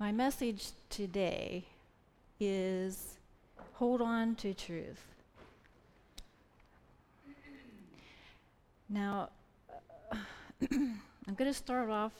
My 0.00 0.12
message 0.12 0.68
today 0.90 1.64
is 2.38 3.18
hold 3.74 4.00
on 4.00 4.36
to 4.36 4.54
truth. 4.54 5.04
Now, 8.88 9.30
I'm 10.70 11.34
going 11.36 11.50
to 11.50 11.52
start 11.52 11.90
off, 11.90 12.12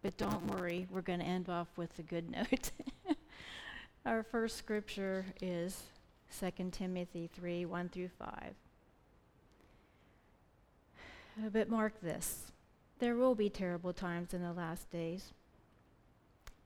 but 0.00 0.16
don't 0.16 0.46
worry, 0.46 0.86
we're 0.90 1.02
going 1.02 1.18
to 1.18 1.24
end 1.26 1.50
off 1.50 1.68
with 1.76 1.98
a 1.98 2.02
good 2.02 2.30
note. 2.30 2.70
Our 4.06 4.22
first 4.22 4.56
scripture 4.56 5.26
is 5.42 5.82
2 6.40 6.70
Timothy 6.70 7.28
3 7.34 7.66
1 7.66 7.88
through 7.90 8.10
5. 8.18 8.28
Uh, 10.96 11.48
but 11.52 11.68
mark 11.68 12.00
this 12.00 12.50
there 13.00 13.16
will 13.16 13.34
be 13.34 13.50
terrible 13.50 13.92
times 13.92 14.32
in 14.32 14.42
the 14.42 14.52
last 14.52 14.90
days. 14.90 15.32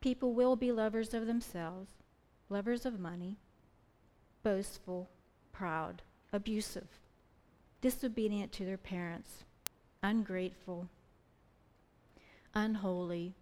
People 0.05 0.35
will 0.35 0.55
be 0.55 0.71
lovers 0.71 1.15
of 1.15 1.27
themselves, 1.27 1.93
lovers 2.51 2.85
of 2.85 3.01
money, 3.01 3.39
boastful, 4.43 5.09
proud, 5.51 6.03
abusive, 6.31 6.89
disobedient 7.81 8.53
to 8.53 8.67
their 8.67 8.77
parents, 8.77 9.45
ungrateful, 10.03 10.91
unholy, 12.55 13.33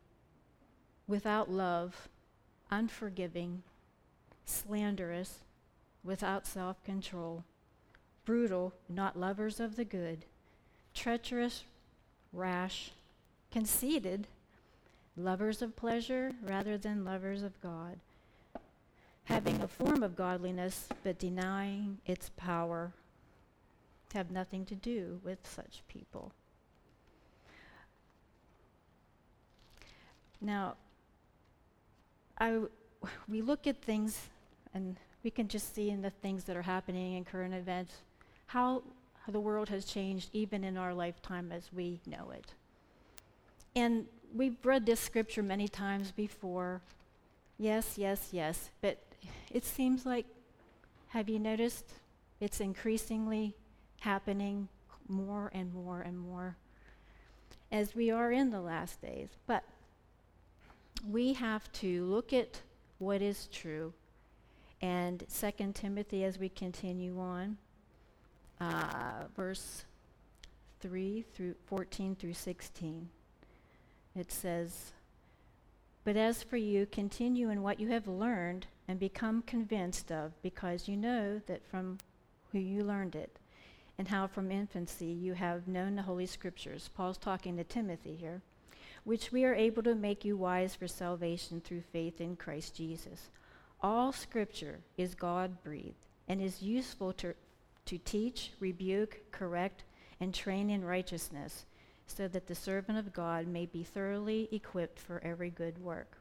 without 1.09 1.51
love, 1.51 2.09
unforgiving, 2.71 3.65
slanderous, 4.45 5.39
without 6.05 6.47
self 6.47 6.85
control, 6.85 7.43
brutal, 8.25 8.73
not 8.89 9.19
lovers 9.19 9.59
of 9.59 9.75
the 9.75 9.85
good, 9.85 10.27
treacherous, 10.95 11.65
rash, 12.33 12.93
conceited, 13.51 14.29
lovers 15.17 15.63
of 15.63 15.77
pleasure 15.77 16.33
rather 16.43 16.79
than 16.79 17.05
lovers 17.05 17.43
of 17.43 17.61
God, 17.61 17.99
having 19.25 19.61
a 19.61 19.69
form 19.69 20.03
of 20.03 20.17
godliness 20.17 20.89
but 21.03 21.19
denying 21.19 21.99
its 22.07 22.31
power, 22.37 22.93
have 24.15 24.31
nothing 24.31 24.65
to 24.67 24.75
do 24.75 25.21
with 25.25 25.39
such 25.43 25.83
people. 25.89 26.33
Now, 30.41 30.75
I, 32.39 32.61
we 33.29 33.43
look 33.43 33.67
at 33.67 33.81
things 33.81 34.29
and 34.75 34.97
we 35.23 35.31
can 35.31 35.47
just 35.49 35.75
see 35.75 35.91
in 35.91 36.03
the 36.03 36.11
things 36.11 36.45
that 36.45 36.57
are 36.57 36.63
happening 36.63 37.15
in 37.15 37.25
current 37.25 37.55
events 37.55 37.95
how 38.47 38.83
the 39.29 39.39
world 39.39 39.69
has 39.69 39.85
changed 39.85 40.31
even 40.33 40.65
in 40.65 40.77
our 40.77 40.93
lifetime 40.93 41.53
as 41.53 41.73
we 41.73 42.01
know 42.07 42.31
it. 42.33 42.53
And 43.77 44.07
we've 44.35 44.57
read 44.65 44.87
this 44.87 45.01
scripture 45.01 45.43
many 45.43 45.69
times 45.69 46.11
before. 46.11 46.81
Yes, 47.59 47.97
yes, 47.97 48.29
yes. 48.33 48.71
But 48.81 48.99
it 49.51 49.65
seems 49.65 50.07
like, 50.07 50.27
have 51.09 51.29
you 51.29 51.39
noticed 51.39 51.87
it's 52.41 52.61
increasingly 52.61 53.55
happening 54.01 54.69
more 55.09 55.51
and 55.55 55.73
more 55.73 56.01
and 56.01 56.19
more 56.19 56.57
as 57.71 57.95
we 57.95 58.11
are 58.11 58.33
in 58.33 58.51
the 58.51 58.61
last 58.61 59.01
days? 59.03 59.29
But 59.47 59.65
we 61.09 61.35
have 61.35 61.71
to 61.73 62.05
look 62.05 62.33
at 62.33 62.61
what 62.99 63.23
is 63.23 63.49
true. 63.53 63.93
And 64.81 65.25
2 65.29 65.73
Timothy, 65.75 66.25
as 66.25 66.39
we 66.39 66.49
continue 66.49 67.19
on, 67.21 67.59
uh, 68.61 69.25
verse 69.37 69.85
3 70.81 71.25
through 71.35 71.55
14 71.67 72.17
through 72.17 72.35
16, 72.35 73.09
it 74.17 74.31
says, 74.31 74.93
But 76.05 76.17
as 76.17 76.43
for 76.43 76.57
you, 76.57 76.87
continue 76.87 77.51
in 77.51 77.63
what 77.63 77.81
you 77.81 77.89
have 77.89 78.07
learned 78.07 78.67
and 78.89 78.99
become 78.99 79.43
convinced 79.43 80.11
of, 80.11 80.41
because 80.43 80.89
you 80.89 80.97
know 80.97 81.41
that 81.47 81.65
from 81.65 81.99
who 82.53 82.59
you 82.59 82.83
learned 82.83 83.15
it, 83.15 83.39
and 83.99 84.09
how 84.09 84.27
from 84.27 84.51
infancy 84.51 85.07
you 85.07 85.35
have 85.35 85.69
known 85.69 85.97
the 85.97 86.03
Holy 86.03 86.27
Scriptures. 86.27 86.91
Paul's 86.95 87.19
talking 87.19 87.57
to 87.57 87.65
Timothy 87.65 88.17
here 88.17 88.43
which 89.05 89.33
we 89.33 89.45
are 89.45 89.55
able 89.55 89.83
to 89.83 89.95
make 89.95 90.25
you 90.25 90.37
wise 90.37 90.75
for 90.75 90.87
salvation 90.87 91.61
through 91.61 91.83
faith 91.93 92.21
in 92.21 92.37
Christ 92.37 92.77
Jesus. 92.77 93.31
All 93.81 94.13
scripture 94.13 94.79
is 94.97 95.15
God 95.15 95.63
breathed 95.65 95.97
and 96.29 96.41
is 96.41 96.63
useful 96.63 97.13
to, 97.15 97.35
to 97.87 97.99
teach, 97.99 98.53
rebuke, 98.61 99.21
correct, 99.33 99.83
and 100.21 100.33
train 100.33 100.71
in 100.71 100.85
righteousness, 100.85 101.65
so 102.17 102.29
that 102.29 102.47
the 102.47 102.55
servant 102.55 102.99
of 102.99 103.13
God 103.13 103.47
may 103.47 103.67
be 103.67 103.83
thoroughly 103.83 104.49
equipped 104.53 104.99
for 104.99 105.21
every 105.25 105.51
good 105.51 105.79
work. 105.79 106.19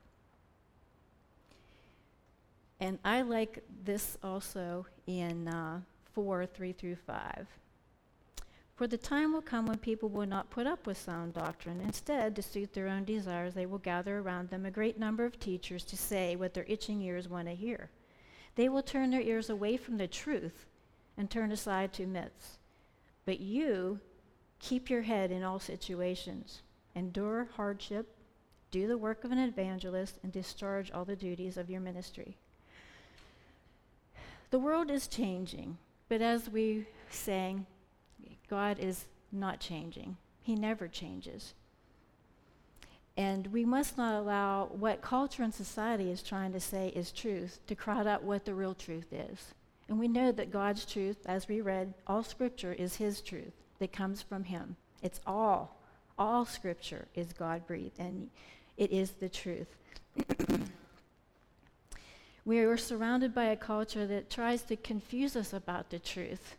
And 2.79 2.97
I 3.05 3.21
like 3.21 3.63
this 3.83 4.17
also 4.23 4.87
in 5.05 5.47
uh, 5.47 5.81
4 6.13 6.45
3 6.45 6.73
through 6.73 6.95
5. 6.95 7.47
For 8.75 8.87
the 8.87 8.97
time 8.97 9.31
will 9.31 9.43
come 9.43 9.67
when 9.67 9.77
people 9.77 10.09
will 10.09 10.25
not 10.25 10.49
put 10.49 10.65
up 10.65 10.87
with 10.87 10.97
sound 10.97 11.35
doctrine. 11.35 11.81
Instead, 11.81 12.35
to 12.35 12.41
suit 12.41 12.73
their 12.73 12.87
own 12.87 13.03
desires, 13.03 13.53
they 13.53 13.67
will 13.67 13.77
gather 13.77 14.17
around 14.17 14.49
them 14.49 14.65
a 14.65 14.71
great 14.71 14.97
number 14.97 15.23
of 15.23 15.39
teachers 15.39 15.83
to 15.83 15.95
say 15.95 16.35
what 16.35 16.55
their 16.55 16.65
itching 16.67 17.03
ears 17.03 17.29
want 17.29 17.47
to 17.47 17.53
hear. 17.53 17.91
They 18.55 18.69
will 18.69 18.81
turn 18.81 19.11
their 19.11 19.21
ears 19.21 19.51
away 19.51 19.77
from 19.77 19.97
the 19.97 20.07
truth 20.07 20.65
and 21.15 21.29
turn 21.29 21.51
aside 21.51 21.93
to 21.93 22.07
myths. 22.07 22.57
But 23.25 23.39
you 23.39 23.99
keep 24.61 24.89
your 24.89 25.01
head 25.01 25.31
in 25.31 25.43
all 25.43 25.59
situations, 25.59 26.61
endure 26.95 27.49
hardship, 27.55 28.15
do 28.69 28.87
the 28.87 28.97
work 28.97 29.25
of 29.25 29.31
an 29.31 29.39
evangelist, 29.39 30.19
and 30.23 30.31
discharge 30.31 30.91
all 30.91 31.03
the 31.03 31.15
duties 31.15 31.57
of 31.57 31.69
your 31.69 31.81
ministry. 31.81 32.37
The 34.51 34.59
world 34.59 34.89
is 34.91 35.07
changing, 35.07 35.77
but 36.07 36.21
as 36.21 36.49
we 36.49 36.85
sang, 37.09 37.65
God 38.49 38.79
is 38.79 39.05
not 39.31 39.59
changing, 39.59 40.17
He 40.41 40.55
never 40.55 40.87
changes. 40.87 41.53
And 43.17 43.47
we 43.47 43.65
must 43.65 43.97
not 43.97 44.15
allow 44.15 44.67
what 44.67 45.01
culture 45.01 45.43
and 45.43 45.53
society 45.53 46.11
is 46.11 46.23
trying 46.23 46.53
to 46.53 46.59
say 46.59 46.89
is 46.89 47.11
truth 47.11 47.59
to 47.67 47.75
crowd 47.75 48.07
out 48.07 48.23
what 48.23 48.45
the 48.45 48.53
real 48.53 48.73
truth 48.73 49.11
is. 49.11 49.53
And 49.89 49.99
we 49.99 50.07
know 50.07 50.31
that 50.31 50.51
God's 50.51 50.85
truth, 50.85 51.17
as 51.25 51.49
we 51.49 51.59
read, 51.59 51.93
all 52.07 52.23
scripture 52.23 52.71
is 52.71 52.95
His 52.95 53.21
truth 53.21 53.60
that 53.81 53.91
comes 53.91 54.21
from 54.21 54.43
Him. 54.43 54.75
It's 55.01 55.19
all, 55.25 55.75
all 56.17 56.45
scripture 56.45 57.07
is 57.15 57.33
God 57.33 57.65
breathed, 57.65 57.99
and 57.99 58.29
it 58.77 58.91
is 58.91 59.11
the 59.13 59.27
truth. 59.27 59.75
we 62.45 62.59
are 62.59 62.77
surrounded 62.77 63.33
by 63.33 63.45
a 63.45 63.55
culture 63.55 64.05
that 64.05 64.29
tries 64.29 64.61
to 64.63 64.75
confuse 64.75 65.35
us 65.35 65.51
about 65.51 65.89
the 65.89 65.97
truth. 65.97 66.57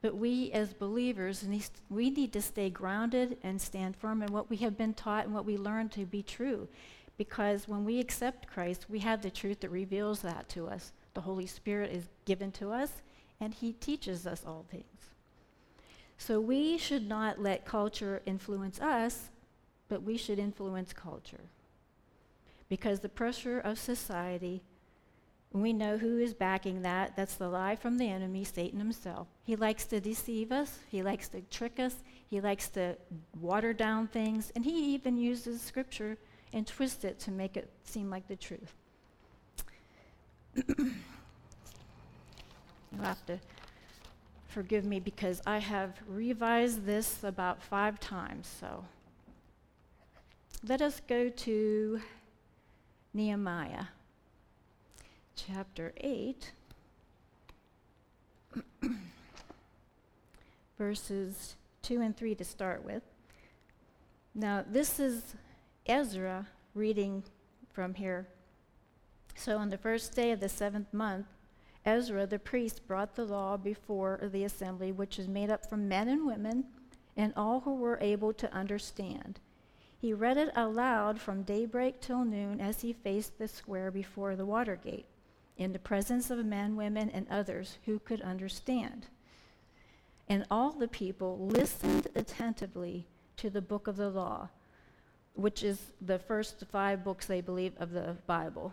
But 0.00 0.16
we 0.16 0.50
as 0.52 0.72
believers, 0.72 1.46
we 1.90 2.08
need 2.08 2.32
to 2.32 2.40
stay 2.40 2.70
grounded 2.70 3.36
and 3.42 3.60
stand 3.60 3.94
firm 3.94 4.22
in 4.22 4.32
what 4.32 4.48
we 4.48 4.56
have 4.56 4.78
been 4.78 4.94
taught 4.94 5.26
and 5.26 5.34
what 5.34 5.44
we 5.44 5.58
learned 5.58 5.92
to 5.92 6.06
be 6.06 6.22
true. 6.22 6.68
Because 7.18 7.68
when 7.68 7.84
we 7.84 8.00
accept 8.00 8.48
Christ, 8.48 8.86
we 8.88 9.00
have 9.00 9.20
the 9.20 9.30
truth 9.30 9.60
that 9.60 9.68
reveals 9.68 10.22
that 10.22 10.48
to 10.48 10.68
us. 10.68 10.92
The 11.12 11.20
Holy 11.20 11.46
Spirit 11.46 11.92
is 11.92 12.08
given 12.24 12.50
to 12.52 12.72
us, 12.72 13.02
and 13.38 13.52
He 13.52 13.74
teaches 13.74 14.26
us 14.26 14.42
all 14.46 14.64
things. 14.70 15.11
So 16.22 16.40
we 16.40 16.78
should 16.78 17.08
not 17.08 17.40
let 17.40 17.64
culture 17.64 18.22
influence 18.26 18.80
us, 18.80 19.30
but 19.88 20.04
we 20.04 20.16
should 20.16 20.38
influence 20.38 20.92
culture. 20.92 21.50
Because 22.68 23.00
the 23.00 23.08
pressure 23.08 23.58
of 23.58 23.76
society 23.76 24.62
we 25.52 25.72
know 25.72 25.98
who 25.98 26.18
is 26.18 26.32
backing 26.32 26.82
that. 26.82 27.14
That's 27.16 27.34
the 27.34 27.48
lie 27.48 27.76
from 27.76 27.98
the 27.98 28.08
enemy, 28.08 28.44
Satan 28.44 28.78
himself. 28.78 29.26
He 29.44 29.56
likes 29.56 29.84
to 29.86 30.00
deceive 30.00 30.50
us, 30.50 30.78
he 30.90 31.02
likes 31.02 31.28
to 31.30 31.42
trick 31.50 31.78
us, 31.78 31.96
he 32.30 32.40
likes 32.40 32.68
to 32.70 32.96
water 33.38 33.74
down 33.74 34.06
things, 34.06 34.50
and 34.54 34.64
he 34.64 34.94
even 34.94 35.18
uses 35.18 35.60
scripture 35.60 36.16
and 36.52 36.66
twists 36.66 37.04
it 37.04 37.18
to 37.20 37.30
make 37.30 37.56
it 37.56 37.68
seem 37.84 38.08
like 38.08 38.28
the 38.28 38.36
truth. 38.36 38.72
You'll 40.68 40.86
have 43.02 43.26
to 43.26 43.38
forgive 44.52 44.84
me 44.84 45.00
because 45.00 45.40
I 45.46 45.58
have 45.58 45.94
revised 46.06 46.84
this 46.84 47.24
about 47.24 47.62
five 47.62 47.98
times, 47.98 48.46
so 48.60 48.84
let 50.66 50.82
us 50.82 51.00
go 51.08 51.30
to 51.30 52.00
Nehemiah 53.14 53.86
chapter 55.34 55.92
8, 55.96 56.52
verses 60.78 61.56
2 61.82 62.00
and 62.02 62.16
3 62.16 62.34
to 62.34 62.44
start 62.44 62.84
with. 62.84 63.02
Now, 64.34 64.64
this 64.68 65.00
is 65.00 65.34
Ezra 65.86 66.46
reading 66.74 67.24
from 67.72 67.94
here. 67.94 68.28
So, 69.34 69.56
on 69.56 69.70
the 69.70 69.78
first 69.78 70.14
day 70.14 70.30
of 70.30 70.40
the 70.40 70.48
seventh 70.48 70.92
month, 70.92 71.26
Ezra 71.84 72.26
the 72.26 72.38
priest 72.38 72.86
brought 72.86 73.14
the 73.14 73.24
law 73.24 73.56
before 73.56 74.20
the 74.32 74.44
assembly, 74.44 74.92
which 74.92 75.18
is 75.18 75.28
made 75.28 75.50
up 75.50 75.68
from 75.68 75.88
men 75.88 76.08
and 76.08 76.26
women 76.26 76.64
and 77.16 77.32
all 77.36 77.60
who 77.60 77.74
were 77.74 77.98
able 78.00 78.32
to 78.32 78.52
understand. 78.54 79.40
He 79.98 80.12
read 80.12 80.36
it 80.36 80.50
aloud 80.56 81.20
from 81.20 81.42
daybreak 81.42 82.00
till 82.00 82.24
noon 82.24 82.60
as 82.60 82.80
he 82.80 82.92
faced 82.92 83.38
the 83.38 83.48
square 83.48 83.90
before 83.90 84.34
the 84.34 84.46
water 84.46 84.76
gate, 84.76 85.06
in 85.56 85.72
the 85.72 85.78
presence 85.78 86.30
of 86.30 86.44
men, 86.44 86.76
women, 86.76 87.10
and 87.10 87.26
others 87.30 87.78
who 87.84 87.98
could 87.98 88.20
understand. 88.22 89.06
And 90.28 90.46
all 90.50 90.72
the 90.72 90.88
people 90.88 91.38
listened 91.38 92.08
attentively 92.14 93.06
to 93.36 93.50
the 93.50 93.60
book 93.60 93.86
of 93.86 93.96
the 93.96 94.10
law, 94.10 94.48
which 95.34 95.62
is 95.62 95.92
the 96.00 96.18
first 96.18 96.64
five 96.70 97.04
books, 97.04 97.26
they 97.26 97.40
believe, 97.40 97.74
of 97.78 97.92
the 97.92 98.16
Bible. 98.26 98.72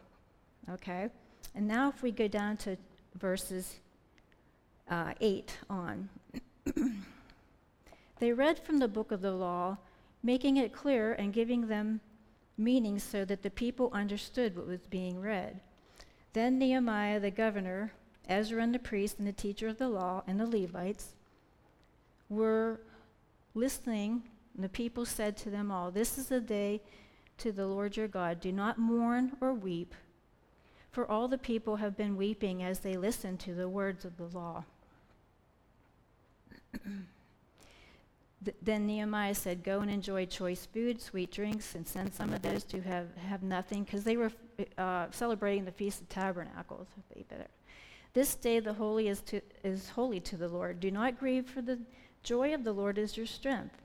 Okay? 0.69 1.09
And 1.53 1.67
now, 1.67 1.89
if 1.89 2.01
we 2.01 2.11
go 2.11 2.27
down 2.27 2.57
to 2.57 2.77
verses 3.19 3.79
uh, 4.89 5.13
8 5.19 5.57
on, 5.69 6.09
they 8.19 8.33
read 8.33 8.59
from 8.59 8.79
the 8.79 8.87
book 8.87 9.11
of 9.11 9.21
the 9.21 9.31
law 9.31 9.77
making 10.23 10.57
it 10.57 10.73
clear 10.73 11.13
and 11.13 11.33
giving 11.33 11.67
them 11.67 12.01
meaning 12.57 12.99
so 12.99 13.23
that 13.25 13.41
the 13.41 13.49
people 13.49 13.89
understood 13.93 14.55
what 14.55 14.67
was 14.67 14.85
being 14.89 15.21
read. 15.21 15.61
Then 16.33 16.59
Nehemiah 16.59 17.19
the 17.19 17.31
governor, 17.31 17.93
Ezra 18.27 18.61
and 18.61 18.73
the 18.73 18.79
priest, 18.79 19.17
and 19.17 19.27
the 19.27 19.33
teacher 19.33 19.67
of 19.67 19.77
the 19.77 19.89
law, 19.89 20.23
and 20.27 20.39
the 20.39 20.45
Levites 20.45 21.15
were 22.27 22.81
listening. 23.55 24.23
And 24.53 24.63
the 24.63 24.69
people 24.69 25.05
said 25.05 25.37
to 25.37 25.49
them 25.49 25.71
all, 25.71 25.89
This 25.89 26.17
is 26.17 26.27
the 26.27 26.41
day 26.41 26.81
to 27.37 27.51
the 27.51 27.65
Lord 27.65 27.97
your 27.97 28.07
God. 28.07 28.41
Do 28.41 28.51
not 28.51 28.77
mourn 28.77 29.37
or 29.41 29.53
weep, 29.53 29.95
for 30.91 31.09
all 31.09 31.27
the 31.27 31.37
people 31.37 31.77
have 31.77 31.95
been 31.95 32.17
weeping 32.17 32.63
as 32.63 32.79
they 32.79 32.97
listened 32.97 33.39
to 33.41 33.53
the 33.53 33.69
words 33.69 34.05
of 34.05 34.17
the 34.17 34.25
law. 34.25 34.63
Then 38.61 38.87
Nehemiah 38.87 39.35
said, 39.35 39.63
Go 39.63 39.81
and 39.81 39.91
enjoy 39.91 40.25
choice 40.25 40.65
food, 40.65 41.01
sweet 41.01 41.29
drinks, 41.29 41.75
and 41.75 41.85
send 41.85 42.13
some 42.13 42.31
of 42.31 42.41
those 42.41 42.63
to 42.65 42.79
have, 42.81 43.07
have 43.17 43.43
nothing, 43.43 43.83
because 43.83 44.05
they 44.05 44.15
were 44.15 44.31
uh, 44.77 45.07
celebrating 45.11 45.65
the 45.65 45.73
Feast 45.73 46.01
of 46.01 46.09
Tabernacles. 46.09 46.87
This 48.13 48.35
day 48.35 48.59
the 48.59 48.73
holy 48.73 49.09
is, 49.09 49.21
to, 49.23 49.41
is 49.63 49.89
holy 49.89 50.21
to 50.21 50.37
the 50.37 50.47
Lord. 50.47 50.79
Do 50.79 50.89
not 50.89 51.19
grieve, 51.19 51.49
for 51.49 51.61
the 51.61 51.79
joy 52.23 52.53
of 52.53 52.63
the 52.63 52.71
Lord 52.71 52.97
is 52.97 53.17
your 53.17 53.25
strength. 53.25 53.75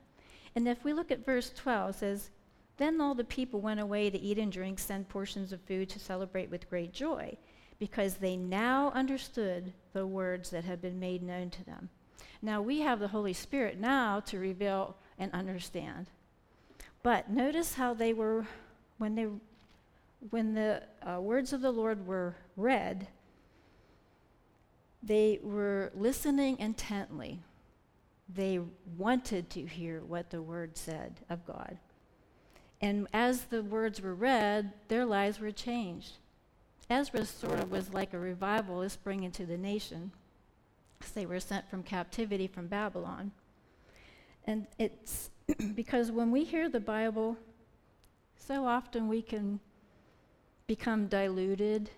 And 0.55 0.67
if 0.69 0.85
we 0.85 0.93
look 0.93 1.11
at 1.11 1.25
verse 1.25 1.51
12, 1.55 1.89
it 1.89 1.95
says, 1.95 2.29
Then 2.77 2.99
all 2.99 3.15
the 3.15 3.23
people 3.23 3.61
went 3.61 3.79
away 3.79 4.09
to 4.09 4.19
eat 4.19 4.37
and 4.37 4.51
drink, 4.51 4.79
send 4.79 5.07
portions 5.07 5.53
of 5.53 5.61
food 5.61 5.89
to 5.89 5.99
celebrate 5.99 6.49
with 6.49 6.69
great 6.69 6.93
joy, 6.93 7.37
because 7.79 8.15
they 8.15 8.35
now 8.35 8.91
understood 8.91 9.73
the 9.93 10.05
words 10.05 10.49
that 10.49 10.65
had 10.65 10.81
been 10.81 10.99
made 10.99 11.23
known 11.23 11.49
to 11.51 11.65
them. 11.65 11.89
Now 12.41 12.61
we 12.61 12.81
have 12.81 12.99
the 12.99 13.07
Holy 13.07 13.33
Spirit 13.33 13.79
now 13.79 14.19
to 14.21 14.39
reveal 14.39 14.97
and 15.17 15.31
understand. 15.31 16.07
But 17.01 17.29
notice 17.29 17.75
how 17.75 17.93
they 17.93 18.13
were, 18.13 18.45
when, 18.97 19.15
they, 19.15 19.27
when 20.29 20.53
the 20.53 20.83
uh, 21.01 21.21
words 21.21 21.53
of 21.53 21.61
the 21.61 21.71
Lord 21.71 22.05
were 22.05 22.35
read, 22.57 23.07
they 25.01 25.39
were 25.43 25.91
listening 25.95 26.57
intently. 26.59 27.39
They 28.27 28.59
wanted 28.97 29.49
to 29.51 29.65
hear 29.65 30.01
what 30.01 30.31
the 30.31 30.41
word 30.41 30.77
said 30.77 31.21
of 31.29 31.45
God. 31.45 31.77
And 32.81 33.07
as 33.13 33.45
the 33.45 33.63
words 33.63 34.01
were 34.01 34.15
read, 34.15 34.73
their 34.87 35.05
lives 35.05 35.39
were 35.39 35.51
changed. 35.51 36.13
Ezra 36.89 37.25
sort 37.25 37.59
of 37.59 37.71
was 37.71 37.93
like 37.93 38.13
a 38.13 38.19
revivalist 38.19 39.03
bringing 39.03 39.31
to 39.31 39.45
the 39.45 39.57
nation 39.57 40.11
they 41.13 41.25
were 41.25 41.39
sent 41.39 41.69
from 41.69 41.83
captivity 41.83 42.47
from 42.47 42.67
Babylon. 42.67 43.31
And 44.45 44.67
it's 44.77 45.29
because 45.75 46.11
when 46.11 46.31
we 46.31 46.43
hear 46.43 46.69
the 46.69 46.79
Bible, 46.79 47.37
so 48.37 48.65
often 48.65 49.07
we 49.07 49.21
can 49.21 49.59
become 50.67 51.07
diluted 51.07 51.89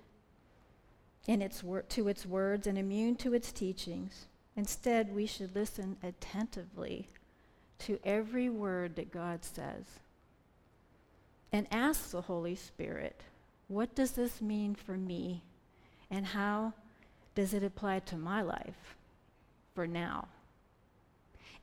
in 1.28 1.42
its 1.42 1.64
wor- 1.64 1.84
to 1.84 2.08
its 2.08 2.26
words 2.26 2.68
and 2.68 2.78
immune 2.78 3.16
to 3.18 3.34
its 3.34 3.52
teachings. 3.52 4.26
Instead, 4.56 5.14
we 5.14 5.26
should 5.26 5.56
listen 5.56 5.98
attentively 6.04 7.10
to 7.80 8.00
every 8.04 8.50
word 8.50 8.96
that 8.96 9.12
God 9.12 9.44
says 9.44 10.00
and 11.52 11.68
ask 11.72 12.12
the 12.12 12.22
Holy 12.22 12.56
Spirit, 12.56 13.22
what 13.68 13.96
does 13.96 14.12
this 14.12 14.42
mean 14.42 14.76
for 14.76 14.98
me? 14.98 15.44
And 16.10 16.26
how 16.26 16.74
does 17.36 17.54
it 17.54 17.64
apply 17.64 18.00
to 18.00 18.18
my 18.18 18.42
life 18.42 18.96
for 19.76 19.88
now? 19.88 20.28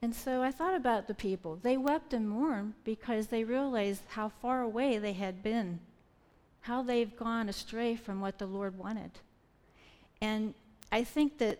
And 0.02 0.14
so 0.14 0.42
I 0.42 0.50
thought 0.50 0.75
about 0.75 1.06
the 1.06 1.14
people. 1.14 1.58
They 1.62 1.76
wept 1.76 2.12
and 2.12 2.28
mourned 2.28 2.75
because 2.84 3.28
they 3.28 3.42
realized 3.42 4.02
how 4.08 4.28
far 4.28 4.60
away 4.60 4.98
they 4.98 5.14
had 5.14 5.42
been, 5.42 5.81
how 6.60 6.82
they've 6.82 7.16
gone 7.16 7.48
astray 7.48 7.96
from 7.96 8.20
what 8.20 8.38
the 8.38 8.46
Lord 8.46 8.76
wanted. 8.78 9.12
And 10.20 10.52
I 10.92 11.04
think 11.04 11.38
that, 11.38 11.58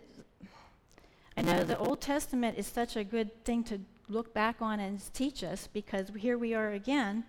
I 1.36 1.42
know 1.42 1.64
the 1.64 1.78
Old 1.78 2.00
Testament 2.00 2.58
is 2.58 2.66
such 2.66 2.96
a 2.96 3.04
good 3.04 3.44
thing 3.44 3.64
to 3.64 3.80
look 4.08 4.34
back 4.34 4.60
on 4.60 4.78
and 4.78 5.00
teach 5.14 5.42
us 5.42 5.66
because 5.72 6.10
here 6.18 6.36
we 6.36 6.52
are 6.52 6.72
again 6.72 7.24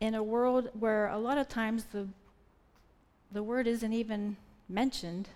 in 0.00 0.14
a 0.14 0.22
world 0.22 0.70
where 0.78 1.08
a 1.08 1.18
lot 1.18 1.38
of 1.38 1.48
times 1.48 1.84
the, 1.92 2.08
the 3.30 3.42
word 3.42 3.66
isn't 3.66 3.92
even 3.92 4.36
mentioned 4.68 5.28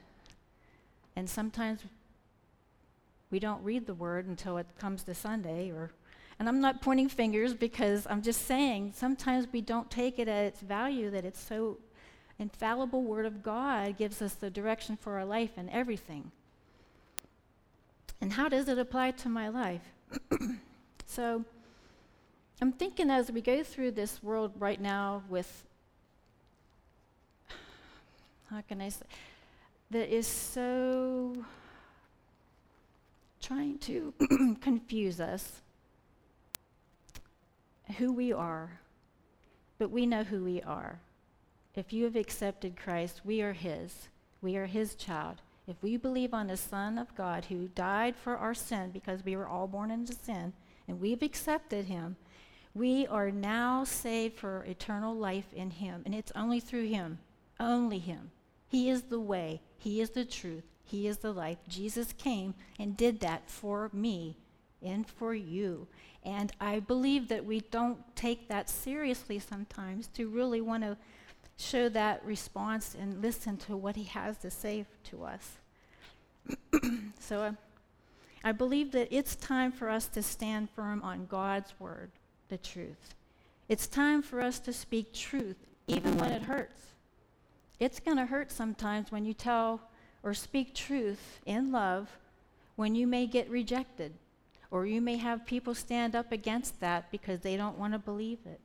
and 1.16 1.28
sometimes 1.28 1.80
we 3.30 3.38
don't 3.38 3.62
read 3.62 3.86
the 3.86 3.94
word 3.94 4.26
until 4.26 4.56
it 4.56 4.66
comes 4.78 5.02
to 5.04 5.14
Sunday 5.14 5.70
or 5.70 5.92
and 6.38 6.48
I'm 6.48 6.60
not 6.60 6.82
pointing 6.82 7.08
fingers 7.08 7.54
because 7.54 8.06
I'm 8.10 8.22
just 8.22 8.46
saying 8.46 8.92
sometimes 8.96 9.46
we 9.52 9.60
don't 9.60 9.88
take 9.90 10.18
it 10.18 10.26
at 10.26 10.44
its 10.44 10.60
value 10.60 11.10
that 11.10 11.24
it's 11.24 11.40
so 11.40 11.78
infallible 12.38 13.02
word 13.02 13.26
of 13.26 13.42
God 13.42 13.96
gives 13.96 14.20
us 14.20 14.34
the 14.34 14.50
direction 14.50 14.96
for 14.96 15.16
our 15.18 15.24
life 15.24 15.50
and 15.56 15.70
everything. 15.70 16.32
And 18.20 18.32
how 18.32 18.48
does 18.48 18.68
it 18.68 18.78
apply 18.78 19.12
to 19.12 19.28
my 19.28 19.48
life? 19.48 19.82
so 21.06 21.44
I'm 22.64 22.72
thinking 22.72 23.10
as 23.10 23.30
we 23.30 23.42
go 23.42 23.62
through 23.62 23.90
this 23.90 24.22
world 24.22 24.52
right 24.58 24.80
now 24.80 25.22
with 25.28 25.66
how 28.48 28.62
can 28.62 28.80
I 28.80 28.88
say 28.88 29.04
that 29.90 30.08
is 30.08 30.26
so 30.26 31.44
trying 33.42 33.76
to 33.80 34.14
confuse 34.62 35.20
us 35.20 35.60
who 37.98 38.14
we 38.14 38.32
are, 38.32 38.80
but 39.78 39.90
we 39.90 40.06
know 40.06 40.24
who 40.24 40.42
we 40.42 40.62
are. 40.62 41.00
If 41.74 41.92
you 41.92 42.04
have 42.04 42.16
accepted 42.16 42.78
Christ, 42.78 43.20
we 43.26 43.42
are 43.42 43.52
His. 43.52 44.08
We 44.40 44.56
are 44.56 44.64
His 44.64 44.94
child. 44.94 45.42
If 45.68 45.76
we 45.82 45.98
believe 45.98 46.32
on 46.32 46.46
the 46.46 46.56
Son 46.56 46.96
of 46.96 47.14
God 47.14 47.44
who 47.44 47.68
died 47.68 48.16
for 48.16 48.38
our 48.38 48.54
sin 48.54 48.88
because 48.90 49.22
we 49.22 49.36
were 49.36 49.46
all 49.46 49.66
born 49.66 49.90
into 49.90 50.14
sin, 50.14 50.54
and 50.88 50.98
we've 50.98 51.22
accepted 51.22 51.84
Him, 51.84 52.16
we 52.74 53.06
are 53.06 53.30
now 53.30 53.84
saved 53.84 54.38
for 54.38 54.64
eternal 54.64 55.14
life 55.14 55.52
in 55.54 55.70
Him. 55.70 56.02
And 56.04 56.14
it's 56.14 56.32
only 56.34 56.60
through 56.60 56.86
Him, 56.86 57.18
only 57.60 57.98
Him. 57.98 58.30
He 58.68 58.90
is 58.90 59.02
the 59.02 59.20
way, 59.20 59.60
He 59.78 60.00
is 60.00 60.10
the 60.10 60.24
truth, 60.24 60.64
He 60.84 61.06
is 61.06 61.18
the 61.18 61.32
life. 61.32 61.58
Jesus 61.68 62.12
came 62.12 62.54
and 62.78 62.96
did 62.96 63.20
that 63.20 63.48
for 63.48 63.90
me 63.92 64.36
and 64.82 65.06
for 65.06 65.34
you. 65.34 65.86
And 66.24 66.52
I 66.60 66.80
believe 66.80 67.28
that 67.28 67.44
we 67.44 67.60
don't 67.60 67.98
take 68.16 68.48
that 68.48 68.68
seriously 68.68 69.38
sometimes 69.38 70.08
to 70.08 70.28
really 70.28 70.60
want 70.60 70.82
to 70.82 70.96
show 71.56 71.88
that 71.90 72.24
response 72.24 72.96
and 72.98 73.22
listen 73.22 73.56
to 73.58 73.76
what 73.76 73.96
He 73.96 74.04
has 74.04 74.36
to 74.38 74.50
say 74.50 74.86
to 75.04 75.24
us. 75.24 75.58
so 77.20 77.42
uh, 77.42 77.52
I 78.42 78.52
believe 78.52 78.92
that 78.92 79.08
it's 79.10 79.36
time 79.36 79.72
for 79.72 79.88
us 79.88 80.06
to 80.08 80.22
stand 80.22 80.70
firm 80.70 81.02
on 81.02 81.26
God's 81.26 81.72
word, 81.78 82.10
the 82.54 82.58
truth. 82.58 83.16
It's 83.68 83.88
time 83.88 84.22
for 84.22 84.40
us 84.40 84.60
to 84.60 84.72
speak 84.72 85.12
truth, 85.12 85.56
even 85.88 86.16
when 86.18 86.30
it 86.30 86.42
hurts. 86.42 86.92
It's 87.80 87.98
going 87.98 88.16
to 88.16 88.26
hurt 88.26 88.52
sometimes 88.52 89.10
when 89.10 89.24
you 89.24 89.34
tell 89.34 89.80
or 90.22 90.34
speak 90.34 90.72
truth 90.72 91.40
in 91.44 91.72
love 91.72 92.08
when 92.76 92.94
you 92.94 93.08
may 93.08 93.26
get 93.26 93.50
rejected, 93.50 94.12
or 94.70 94.86
you 94.86 95.00
may 95.00 95.16
have 95.16 95.46
people 95.46 95.74
stand 95.74 96.14
up 96.14 96.30
against 96.30 96.78
that 96.78 97.10
because 97.10 97.40
they 97.40 97.56
don't 97.56 97.76
want 97.76 97.92
to 97.92 97.98
believe 97.98 98.38
it. 98.46 98.60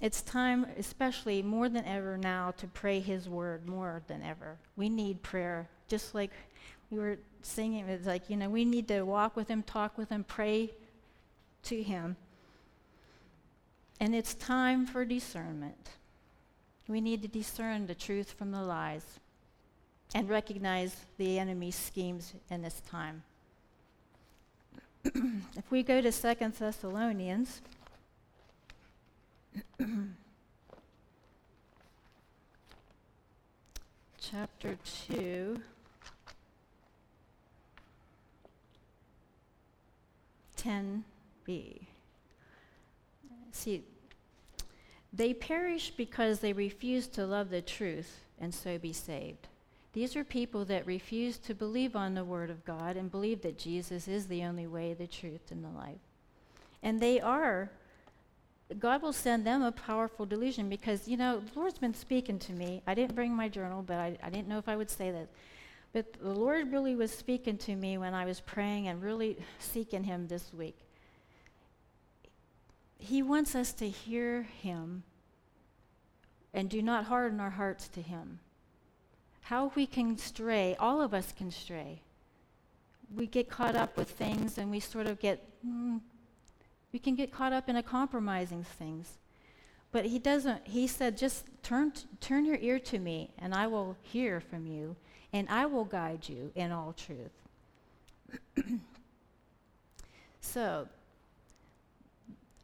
It's 0.00 0.22
time, 0.22 0.66
especially 0.78 1.42
more 1.42 1.68
than 1.68 1.84
ever 1.84 2.16
now, 2.16 2.54
to 2.56 2.66
pray 2.66 3.00
His 3.00 3.28
word 3.28 3.68
more 3.68 4.02
than 4.06 4.22
ever. 4.22 4.56
We 4.74 4.88
need 4.88 5.22
prayer, 5.22 5.68
just 5.86 6.14
like 6.14 6.30
we 6.90 6.98
were 6.98 7.18
singing. 7.42 7.86
It's 7.90 8.06
like, 8.06 8.30
you 8.30 8.38
know, 8.38 8.48
we 8.48 8.64
need 8.64 8.88
to 8.88 9.02
walk 9.02 9.36
with 9.36 9.48
Him, 9.48 9.62
talk 9.62 9.98
with 9.98 10.08
Him, 10.08 10.24
pray 10.24 10.70
to 11.66 11.82
Him. 11.82 12.16
And 14.00 14.14
it's 14.14 14.34
time 14.34 14.86
for 14.86 15.04
discernment. 15.04 15.90
We 16.88 17.00
need 17.00 17.22
to 17.22 17.28
discern 17.28 17.86
the 17.86 17.94
truth 17.94 18.32
from 18.32 18.50
the 18.52 18.62
lies 18.62 19.20
and 20.14 20.28
recognize 20.28 20.94
the 21.18 21.38
enemy's 21.38 21.74
schemes 21.74 22.34
in 22.50 22.62
this 22.62 22.80
time. 22.88 23.22
if 25.04 25.70
we 25.70 25.82
go 25.82 26.00
to 26.00 26.12
Second 26.12 26.54
Thessalonians, 26.54 27.60
chapter 34.20 34.76
2. 35.08 35.60
10b. 41.46 41.86
See, 43.52 43.84
they 45.12 45.32
perish 45.32 45.92
because 45.96 46.40
they 46.40 46.52
refuse 46.52 47.06
to 47.08 47.26
love 47.26 47.50
the 47.50 47.62
truth 47.62 48.20
and 48.38 48.54
so 48.54 48.78
be 48.78 48.92
saved. 48.92 49.48
These 49.92 50.14
are 50.14 50.24
people 50.24 50.66
that 50.66 50.86
refuse 50.86 51.38
to 51.38 51.54
believe 51.54 51.96
on 51.96 52.14
the 52.14 52.24
Word 52.24 52.50
of 52.50 52.66
God 52.66 52.96
and 52.96 53.10
believe 53.10 53.40
that 53.40 53.56
Jesus 53.56 54.08
is 54.08 54.26
the 54.26 54.44
only 54.44 54.66
way, 54.66 54.92
the 54.92 55.06
truth, 55.06 55.50
and 55.50 55.64
the 55.64 55.70
life. 55.70 55.96
And 56.82 57.00
they 57.00 57.18
are, 57.18 57.70
God 58.78 59.00
will 59.00 59.14
send 59.14 59.46
them 59.46 59.62
a 59.62 59.72
powerful 59.72 60.26
delusion 60.26 60.68
because, 60.68 61.08
you 61.08 61.16
know, 61.16 61.40
the 61.40 61.58
Lord's 61.58 61.78
been 61.78 61.94
speaking 61.94 62.38
to 62.40 62.52
me. 62.52 62.82
I 62.86 62.92
didn't 62.92 63.14
bring 63.14 63.34
my 63.34 63.48
journal, 63.48 63.82
but 63.82 63.96
I, 63.96 64.18
I 64.22 64.28
didn't 64.28 64.48
know 64.48 64.58
if 64.58 64.68
I 64.68 64.76
would 64.76 64.90
say 64.90 65.10
that. 65.12 65.28
But 65.94 66.12
the 66.20 66.28
Lord 66.28 66.70
really 66.72 66.94
was 66.94 67.10
speaking 67.10 67.56
to 67.58 67.74
me 67.74 67.96
when 67.96 68.12
I 68.12 68.26
was 68.26 68.40
praying 68.40 68.88
and 68.88 69.02
really 69.02 69.38
seeking 69.60 70.04
Him 70.04 70.28
this 70.28 70.52
week. 70.52 70.76
He 72.98 73.22
wants 73.22 73.54
us 73.54 73.72
to 73.74 73.88
hear 73.88 74.42
Him 74.42 75.02
and 76.52 76.68
do 76.70 76.82
not 76.82 77.04
harden 77.04 77.40
our 77.40 77.50
hearts 77.50 77.88
to 77.88 78.02
Him. 78.02 78.40
How 79.42 79.70
we 79.74 79.86
can 79.86 80.16
stray, 80.18 80.74
all 80.80 81.00
of 81.00 81.14
us 81.14 81.32
can 81.32 81.50
stray. 81.50 82.00
We 83.14 83.26
get 83.26 83.48
caught 83.48 83.76
up 83.76 83.96
with 83.96 84.10
things 84.10 84.58
and 84.58 84.70
we 84.70 84.80
sort 84.80 85.06
of 85.06 85.20
get, 85.20 85.44
mm, 85.64 86.00
we 86.92 86.98
can 86.98 87.14
get 87.14 87.30
caught 87.30 87.52
up 87.52 87.68
in 87.68 87.76
a 87.76 87.82
compromising 87.82 88.64
things. 88.64 89.18
But 89.92 90.06
he 90.06 90.18
doesn't, 90.18 90.66
he 90.66 90.86
said, 90.86 91.16
just 91.16 91.44
turn, 91.62 91.92
turn 92.20 92.44
your 92.44 92.56
ear 92.56 92.78
to 92.80 92.98
me 92.98 93.30
and 93.38 93.54
I 93.54 93.66
will 93.68 93.96
hear 94.02 94.40
from 94.40 94.66
you 94.66 94.96
and 95.32 95.48
I 95.48 95.66
will 95.66 95.84
guide 95.84 96.28
you 96.28 96.50
in 96.54 96.72
all 96.72 96.92
truth. 96.94 97.30
so, 100.40 100.88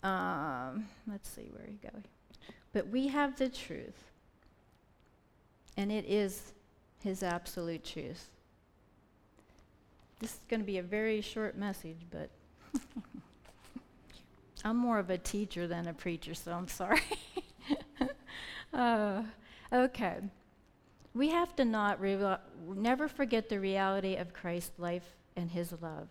um, 0.03 0.87
let's 1.07 1.29
see 1.29 1.49
where 1.53 1.69
you 1.69 1.79
go. 1.83 2.03
But 2.73 2.89
we 2.89 3.09
have 3.09 3.37
the 3.37 3.49
truth, 3.49 4.11
and 5.77 5.93
it 5.93 6.05
is 6.07 6.53
his 7.01 7.23
absolute 7.23 7.85
truth. 7.85 8.31
This 10.21 10.33
is 10.35 10.41
going 10.49 10.61
to 10.61 10.67
be 10.67 10.79
a 10.79 10.83
very 10.83 11.21
short 11.21 11.57
message, 11.57 12.07
but 12.11 12.31
I'm 14.65 14.77
more 14.77 14.99
of 14.99 15.11
a 15.11 15.19
teacher 15.19 15.67
than 15.67 15.89
a 15.89 15.93
preacher, 15.93 16.35
so 16.35 16.53
I'm 16.53 16.69
sorry. 16.69 17.03
uh, 18.73 19.23
okay. 19.73 20.19
We 21.15 21.29
have 21.31 21.55
to 21.57 21.65
not 21.65 22.01
re- 22.01 22.37
never 22.69 23.09
forget 23.09 23.49
the 23.49 23.61
reality 23.61 24.17
of 24.17 24.33
Christ's 24.33 24.79
life 24.79 25.17
and 25.37 25.51
his 25.51 25.75
love. 25.83 26.09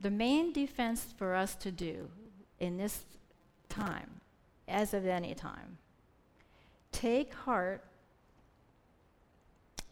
The 0.00 0.10
main 0.10 0.52
defense 0.52 1.06
for 1.16 1.34
us 1.34 1.54
to 1.56 1.70
do 1.70 2.08
in 2.60 2.76
this 2.76 3.04
time, 3.68 4.20
as 4.68 4.94
of 4.94 5.06
any 5.06 5.34
time, 5.34 5.78
take 6.92 7.32
heart 7.34 7.84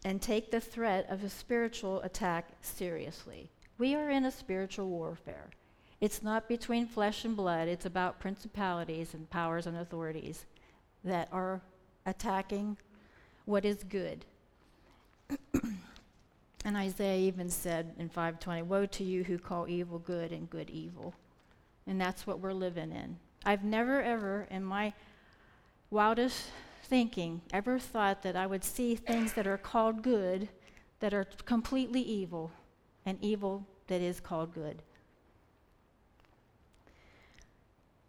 and 0.05 0.21
take 0.21 0.51
the 0.51 0.61
threat 0.61 1.07
of 1.09 1.25
a 1.25 1.31
spiritual 1.31 2.01
attack 2.03 2.49
seriously. 2.61 3.51
We 3.79 3.95
are 3.95 4.11
in 4.11 4.25
a 4.25 4.31
spiritual 4.31 4.89
warfare. 4.89 5.51
It's 6.01 6.23
not 6.23 6.49
between 6.49 6.87
flesh 6.87 7.25
and 7.25 7.37
blood, 7.37 7.69
it's 7.69 7.87
about 7.87 8.21
principalities 8.21 9.15
and 9.15 9.29
powers 9.31 9.67
and 9.67 9.77
authorities 9.77 10.45
that 11.03 11.29
are 11.33 11.63
attacking 12.05 12.77
what 13.47 13.65
is 13.65 13.83
good. 13.85 14.25
and 16.65 16.77
Isaiah 16.77 17.27
even 17.27 17.49
said 17.49 17.95
in 17.99 18.09
520, 18.09 18.63
Woe 18.63 18.87
to 18.87 19.05
you 19.05 19.25
who 19.25 19.39
call 19.39 19.69
evil 19.69 19.99
good 19.99 20.33
and 20.33 20.49
good 20.51 20.71
evil. 20.71 21.15
And 21.87 22.01
that's 22.01 22.27
what 22.27 22.41
we're 22.41 22.53
living 22.53 22.93
in. 22.93 23.19
I've 23.45 23.65
never, 23.65 24.03
ever, 24.03 24.47
in 24.51 24.65
my 24.65 24.95
wildest 25.91 26.51
thinking, 26.85 27.43
ever 27.53 27.79
thought 27.79 28.23
that 28.23 28.37
I 28.37 28.47
would 28.47 28.65
see 28.65 28.95
things 28.95 29.35
that 29.35 29.47
are 29.47 29.59
called 29.59 30.03
good 30.03 30.49
that 31.01 31.13
are 31.13 31.27
completely 31.45 32.01
evil, 32.01 32.51
and 33.05 33.19
evil 33.21 33.67
that 33.89 34.01
is 34.01 34.21
called 34.21 34.55
good. 34.55 34.83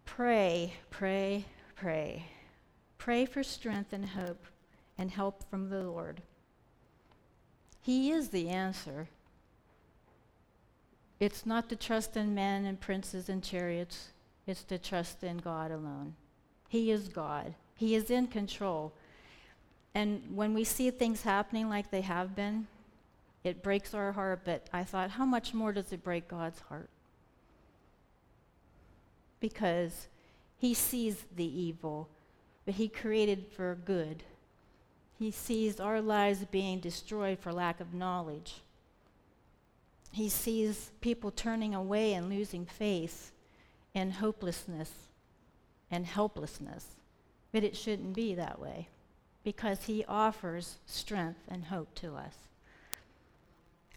Pray, 0.06 0.74
pray, 0.90 1.44
pray. 1.76 2.26
Pray 2.98 3.26
for 3.26 3.44
strength 3.44 3.92
and 3.92 4.06
hope 4.06 4.46
and 4.98 5.12
help 5.12 5.44
from 5.50 5.70
the 5.70 5.84
Lord. 5.84 6.22
He 7.82 8.12
is 8.12 8.30
the 8.30 8.48
answer. 8.48 9.10
It's 11.20 11.46
not 11.46 11.70
to 11.70 11.76
trust 11.76 12.18
in 12.18 12.36
men 12.36 12.66
and 12.66 12.80
princes 12.80 13.30
and 13.30 13.44
chariots, 13.44 14.10
it's 14.46 14.64
to 14.66 14.78
trust 14.78 15.24
in 15.24 15.38
God 15.38 15.72
alone. 15.72 16.16
He 16.68 16.92
is 16.92 17.08
God, 17.08 17.56
He 17.76 17.96
is 17.96 18.10
in 18.10 18.28
control. 18.28 18.94
And 19.94 20.24
when 20.36 20.54
we 20.54 20.66
see 20.66 20.92
things 20.92 21.22
happening 21.22 21.70
like 21.70 21.90
they 21.90 22.02
have 22.02 22.36
been, 22.36 22.68
it 23.46 23.64
breaks 23.64 23.94
our 23.94 24.12
heart, 24.12 24.42
but 24.44 24.68
I 24.74 24.84
thought, 24.84 25.12
how 25.12 25.26
much 25.26 25.54
more 25.54 25.72
does 25.72 25.94
it 25.94 26.04
break 26.04 26.28
God's 26.28 26.60
heart? 26.62 26.90
Because 29.40 30.08
He 30.58 30.74
sees 30.74 31.24
the 31.34 31.46
evil, 31.46 32.10
but 32.66 32.74
He 32.74 32.90
created 32.90 33.46
for 33.56 33.78
good. 33.86 34.24
He 35.18 35.32
sees 35.32 35.80
our 35.80 36.02
lives 36.02 36.44
being 36.52 36.82
destroyed 36.82 37.40
for 37.40 37.54
lack 37.54 37.80
of 37.80 37.94
knowledge. 37.94 38.56
He 40.12 40.30
sees 40.30 40.92
people 41.02 41.32
turning 41.32 41.76
away 41.76 42.14
and 42.14 42.30
losing 42.30 42.66
faith 42.66 43.32
and 43.94 44.14
hopelessness 44.14 44.92
and 45.92 46.06
helplessness. 46.06 46.96
But 47.52 47.64
it 47.64 47.76
shouldn't 47.76 48.14
be 48.14 48.36
that 48.36 48.60
way 48.60 48.90
because 49.44 49.86
He 49.86 50.06
offers 50.06 50.78
strength 50.86 51.40
and 51.48 51.66
hope 51.66 51.94
to 51.96 52.16
us. 52.16 52.36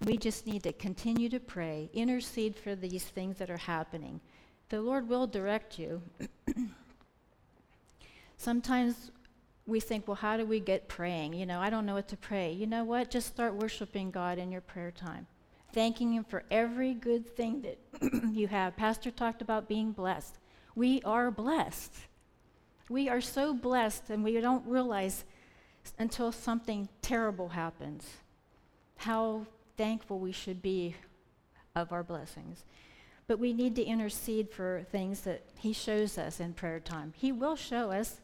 We 0.04 0.16
just 0.16 0.46
need 0.46 0.62
to 0.62 0.72
continue 0.72 1.28
to 1.30 1.40
pray, 1.40 1.90
intercede 1.92 2.54
for 2.54 2.76
these 2.76 3.04
things 3.04 3.38
that 3.38 3.50
are 3.50 3.56
happening. 3.56 4.20
The 4.68 4.80
Lord 4.80 5.08
will 5.08 5.26
direct 5.26 5.78
you. 5.78 6.02
Sometimes 8.36 9.10
we 9.66 9.80
think, 9.80 10.06
well, 10.06 10.14
how 10.14 10.36
do 10.36 10.46
we 10.46 10.60
get 10.60 10.88
praying? 10.88 11.34
You 11.34 11.46
know, 11.46 11.60
I 11.60 11.68
don't 11.68 11.84
know 11.84 11.94
what 11.94 12.08
to 12.08 12.16
pray. 12.16 12.52
You 12.52 12.66
know 12.66 12.84
what? 12.84 13.10
Just 13.10 13.26
start 13.26 13.54
worshiping 13.54 14.10
God 14.10 14.38
in 14.38 14.52
your 14.52 14.60
prayer 14.60 14.92
time, 14.92 15.26
thanking 15.72 16.12
Him 16.12 16.24
for 16.24 16.44
every 16.50 16.94
good 16.94 17.36
thing 17.36 17.62
that 17.62 17.78
you 18.32 18.48
have. 18.48 18.76
Pastor 18.76 19.10
talked 19.10 19.42
about 19.42 19.68
being 19.68 19.92
blessed. 19.92 20.38
We 20.74 21.02
are 21.02 21.30
blessed. 21.30 21.94
We 22.88 23.08
are 23.08 23.20
so 23.20 23.54
blessed, 23.54 24.10
and 24.10 24.24
we 24.24 24.40
don't 24.40 24.66
realize 24.66 25.24
until 25.98 26.32
something 26.32 26.88
terrible 27.02 27.50
happens 27.50 28.06
how 28.96 29.46
thankful 29.76 30.18
we 30.18 30.32
should 30.32 30.60
be 30.60 30.96
of 31.76 31.92
our 31.92 32.02
blessings. 32.02 32.64
But 33.26 33.38
we 33.38 33.52
need 33.52 33.76
to 33.76 33.84
intercede 33.84 34.50
for 34.50 34.84
things 34.90 35.20
that 35.22 35.44
He 35.56 35.72
shows 35.72 36.18
us 36.18 36.40
in 36.40 36.54
prayer 36.54 36.80
time. 36.80 37.12
He 37.16 37.30
will 37.30 37.56
show 37.56 37.90
us 37.90 38.20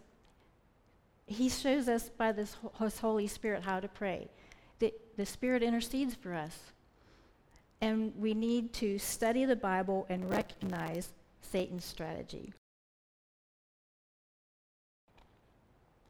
he 1.26 1.48
shows 1.48 1.88
us 1.88 2.10
by 2.10 2.32
this, 2.32 2.56
his 2.78 2.98
Holy 2.98 3.26
Spirit 3.26 3.62
how 3.62 3.80
to 3.80 3.88
pray. 3.88 4.28
The, 4.78 4.92
the 5.16 5.26
Spirit 5.26 5.62
intercedes 5.62 6.14
for 6.14 6.34
us. 6.34 6.72
And 7.80 8.12
we 8.18 8.34
need 8.34 8.72
to 8.74 8.98
study 8.98 9.44
the 9.44 9.56
Bible 9.56 10.06
and 10.08 10.30
recognize 10.30 11.12
Satan's 11.42 11.84
strategy. 11.84 12.52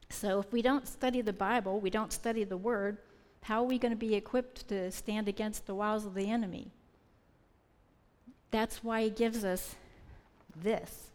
So 0.09 0.39
if 0.39 0.51
we 0.53 0.61
don't 0.61 0.87
study 0.87 1.21
the 1.21 1.33
Bible, 1.33 1.79
we 1.79 1.89
don't 1.89 2.13
study 2.13 2.43
the 2.43 2.57
Word, 2.57 2.97
how 3.41 3.61
are 3.61 3.67
we 3.67 3.77
going 3.77 3.91
to 3.91 3.97
be 3.97 4.15
equipped 4.15 4.67
to 4.69 4.89
stand 4.91 5.27
against 5.27 5.67
the 5.67 5.75
wiles 5.75 6.05
of 6.05 6.13
the 6.13 6.31
enemy? 6.31 6.71
That's 8.51 8.83
why 8.83 9.03
he 9.03 9.09
gives 9.09 9.43
us 9.43 9.75
this. 10.55 11.09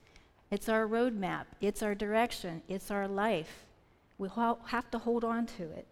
It's 0.50 0.68
our 0.68 0.86
roadmap, 0.86 1.46
it's 1.60 1.82
our 1.82 1.94
direction, 1.94 2.62
it's 2.68 2.90
our 2.90 3.08
life. 3.08 3.64
We 4.18 4.28
have 4.66 4.90
to 4.90 4.98
hold 4.98 5.24
on 5.24 5.46
to 5.46 5.62
it. 5.62 5.86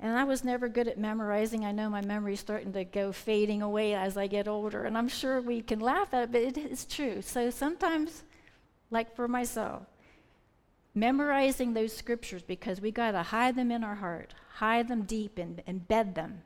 And 0.00 0.16
I 0.16 0.24
was 0.24 0.44
never 0.44 0.68
good 0.68 0.86
at 0.86 0.98
memorizing. 0.98 1.64
I 1.64 1.72
know 1.72 1.90
my 1.90 2.02
memory's 2.02 2.40
starting 2.40 2.72
to 2.74 2.84
go 2.84 3.10
fading 3.10 3.62
away 3.62 3.94
as 3.94 4.16
I 4.16 4.28
get 4.28 4.46
older, 4.46 4.84
and 4.84 4.96
I'm 4.96 5.08
sure 5.08 5.40
we 5.40 5.60
can 5.60 5.80
laugh 5.80 6.14
at 6.14 6.24
it, 6.24 6.32
but 6.32 6.42
it 6.42 6.56
is 6.56 6.84
true. 6.84 7.20
So 7.20 7.50
sometimes, 7.50 8.22
like 8.90 9.16
for 9.16 9.26
myself, 9.26 9.82
memorizing 10.94 11.74
those 11.74 11.92
scriptures 11.92 12.42
because 12.42 12.80
we 12.80 12.92
got 12.92 13.12
to 13.12 13.22
hide 13.24 13.56
them 13.56 13.72
in 13.72 13.82
our 13.82 13.96
heart, 13.96 14.34
hide 14.54 14.86
them 14.88 15.02
deep 15.02 15.36
and 15.36 15.62
embed 15.66 16.14
them. 16.14 16.42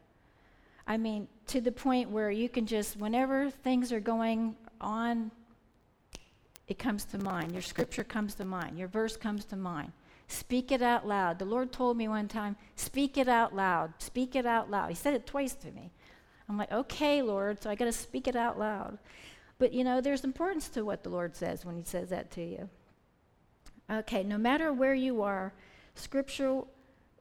I 0.87 0.97
mean, 0.97 1.29
to 1.49 1.61
the 1.61 1.73
point 1.73 2.11
where 2.11 2.31
you 2.31 2.49
can 2.49 2.67
just, 2.67 2.97
whenever 2.97 3.51
things 3.51 3.93
are 3.93 4.01
going 4.01 4.57
on 4.81 5.31
it 6.69 6.79
comes 6.79 7.05
to 7.05 7.19
mind. 7.19 7.53
Your 7.53 7.61
scripture 7.61 8.05
comes 8.05 8.35
to 8.37 8.45
mind. 8.47 8.79
Your 8.79 8.89
verse 8.89 9.17
comes 9.17 9.45
to 9.47 9.57
mind. 9.57 9.93
Speak 10.33 10.73
it 10.73 10.81
out 10.81 11.07
loud. 11.07 11.39
The 11.39 11.45
Lord 11.45 11.73
told 11.73 11.99
me 11.99 12.09
one 12.09 12.27
time, 12.27 12.57
speak 12.75 13.19
it 13.19 13.29
out 13.29 13.55
loud. 13.55 13.93
Speak 13.99 14.35
it 14.35 14.47
out 14.47 14.71
loud. 14.71 14.89
He 14.89 14.95
said 14.95 15.13
it 15.13 15.27
twice 15.27 15.53
to 15.57 15.71
me. 15.71 15.91
I'm 16.49 16.57
like, 16.57 16.73
okay, 16.73 17.21
Lord, 17.21 17.63
so 17.63 17.69
I 17.69 17.75
got 17.75 17.85
to 17.85 17.93
speak 17.93 18.27
it 18.27 18.35
out 18.35 18.59
loud. 18.59 18.97
But 19.59 19.75
you 19.75 19.85
know, 19.85 20.01
there's 20.01 20.25
importance 20.25 20.71
to 20.71 20.87
what 20.87 21.03
the 21.03 21.11
Lord 21.11 21.37
says 21.37 21.67
when 21.67 21.77
He 21.77 21.85
says 21.85 22.09
that 22.09 22.31
to 22.31 22.43
you. 22.43 22.71
Okay, 23.91 24.23
no 24.23 24.39
matter 24.39 24.73
where 24.73 24.95
you 24.95 25.21
are, 25.21 25.53
Scripture 25.97 26.63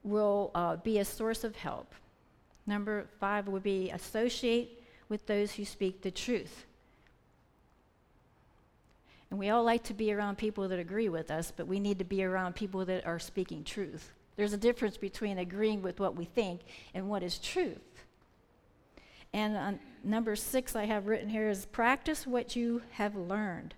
will 0.02 0.50
uh, 0.54 0.76
be 0.76 0.98
a 0.98 1.04
source 1.04 1.44
of 1.44 1.54
help. 1.54 1.94
Number 2.66 3.08
five 3.20 3.46
would 3.46 3.62
be 3.62 3.90
associate 3.90 4.82
with 5.10 5.26
those 5.26 5.52
who 5.52 5.66
speak 5.66 6.00
the 6.00 6.10
truth. 6.10 6.64
And 9.32 9.38
we 9.38 9.48
all 9.48 9.64
like 9.64 9.82
to 9.84 9.94
be 9.94 10.12
around 10.12 10.36
people 10.36 10.68
that 10.68 10.78
agree 10.78 11.08
with 11.08 11.30
us, 11.30 11.54
but 11.56 11.66
we 11.66 11.80
need 11.80 11.98
to 12.00 12.04
be 12.04 12.22
around 12.22 12.54
people 12.54 12.84
that 12.84 13.06
are 13.06 13.18
speaking 13.18 13.64
truth. 13.64 14.12
There's 14.36 14.52
a 14.52 14.58
difference 14.58 14.98
between 14.98 15.38
agreeing 15.38 15.80
with 15.80 16.00
what 16.00 16.14
we 16.14 16.26
think 16.26 16.60
and 16.92 17.08
what 17.08 17.22
is 17.22 17.38
truth. 17.38 18.04
And 19.32 19.56
on 19.56 19.80
number 20.04 20.36
six, 20.36 20.76
I 20.76 20.84
have 20.84 21.06
written 21.06 21.30
here 21.30 21.48
is 21.48 21.64
practice 21.64 22.26
what 22.26 22.56
you 22.56 22.82
have 22.90 23.16
learned. 23.16 23.72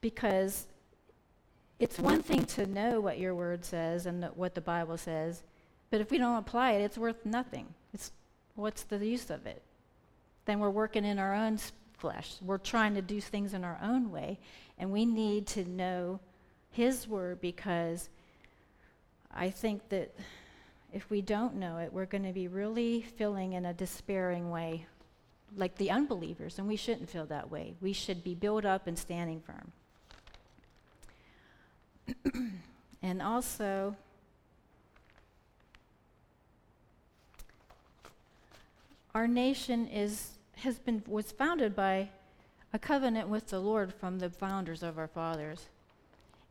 Because 0.00 0.68
it's 1.80 1.98
one 1.98 2.22
thing 2.22 2.44
to 2.44 2.64
know 2.64 3.00
what 3.00 3.18
your 3.18 3.34
word 3.34 3.64
says 3.64 4.06
and 4.06 4.24
what 4.36 4.54
the 4.54 4.60
Bible 4.60 4.98
says, 4.98 5.42
but 5.90 6.00
if 6.00 6.12
we 6.12 6.18
don't 6.18 6.36
apply 6.36 6.74
it, 6.74 6.82
it's 6.82 6.96
worth 6.96 7.26
nothing. 7.26 7.74
It's 7.92 8.12
what's 8.54 8.84
the 8.84 9.04
use 9.04 9.30
of 9.30 9.46
it? 9.46 9.62
Then 10.44 10.60
we're 10.60 10.70
working 10.70 11.04
in 11.04 11.18
our 11.18 11.34
own 11.34 11.58
flesh. 11.98 12.36
We're 12.40 12.58
trying 12.58 12.94
to 12.94 13.02
do 13.02 13.20
things 13.20 13.52
in 13.52 13.64
our 13.64 13.78
own 13.82 14.10
way, 14.10 14.38
and 14.78 14.90
we 14.90 15.04
need 15.04 15.46
to 15.48 15.64
know 15.68 16.20
His 16.70 17.06
word 17.06 17.40
because 17.40 18.08
I 19.34 19.50
think 19.50 19.88
that 19.90 20.14
if 20.92 21.10
we 21.10 21.20
don't 21.20 21.56
know 21.56 21.78
it, 21.78 21.92
we're 21.92 22.06
going 22.06 22.24
to 22.24 22.32
be 22.32 22.48
really 22.48 23.02
feeling 23.02 23.52
in 23.52 23.66
a 23.66 23.74
despairing 23.74 24.50
way, 24.50 24.86
like 25.56 25.76
the 25.76 25.90
unbelievers, 25.90 26.58
and 26.58 26.66
we 26.66 26.76
shouldn't 26.76 27.10
feel 27.10 27.26
that 27.26 27.50
way. 27.50 27.74
We 27.80 27.92
should 27.92 28.24
be 28.24 28.34
built 28.34 28.64
up 28.64 28.86
and 28.86 28.98
standing 28.98 29.42
firm. 29.42 29.72
and 33.02 33.20
also, 33.20 33.96
our 39.14 39.28
nation 39.28 39.88
is 39.88 40.37
has 40.58 40.78
been 40.78 41.02
was 41.06 41.32
founded 41.32 41.74
by 41.74 42.10
a 42.72 42.78
covenant 42.78 43.28
with 43.28 43.48
the 43.48 43.60
Lord 43.60 43.94
from 43.94 44.18
the 44.18 44.30
founders 44.30 44.82
of 44.82 44.98
our 44.98 45.08
fathers. 45.08 45.68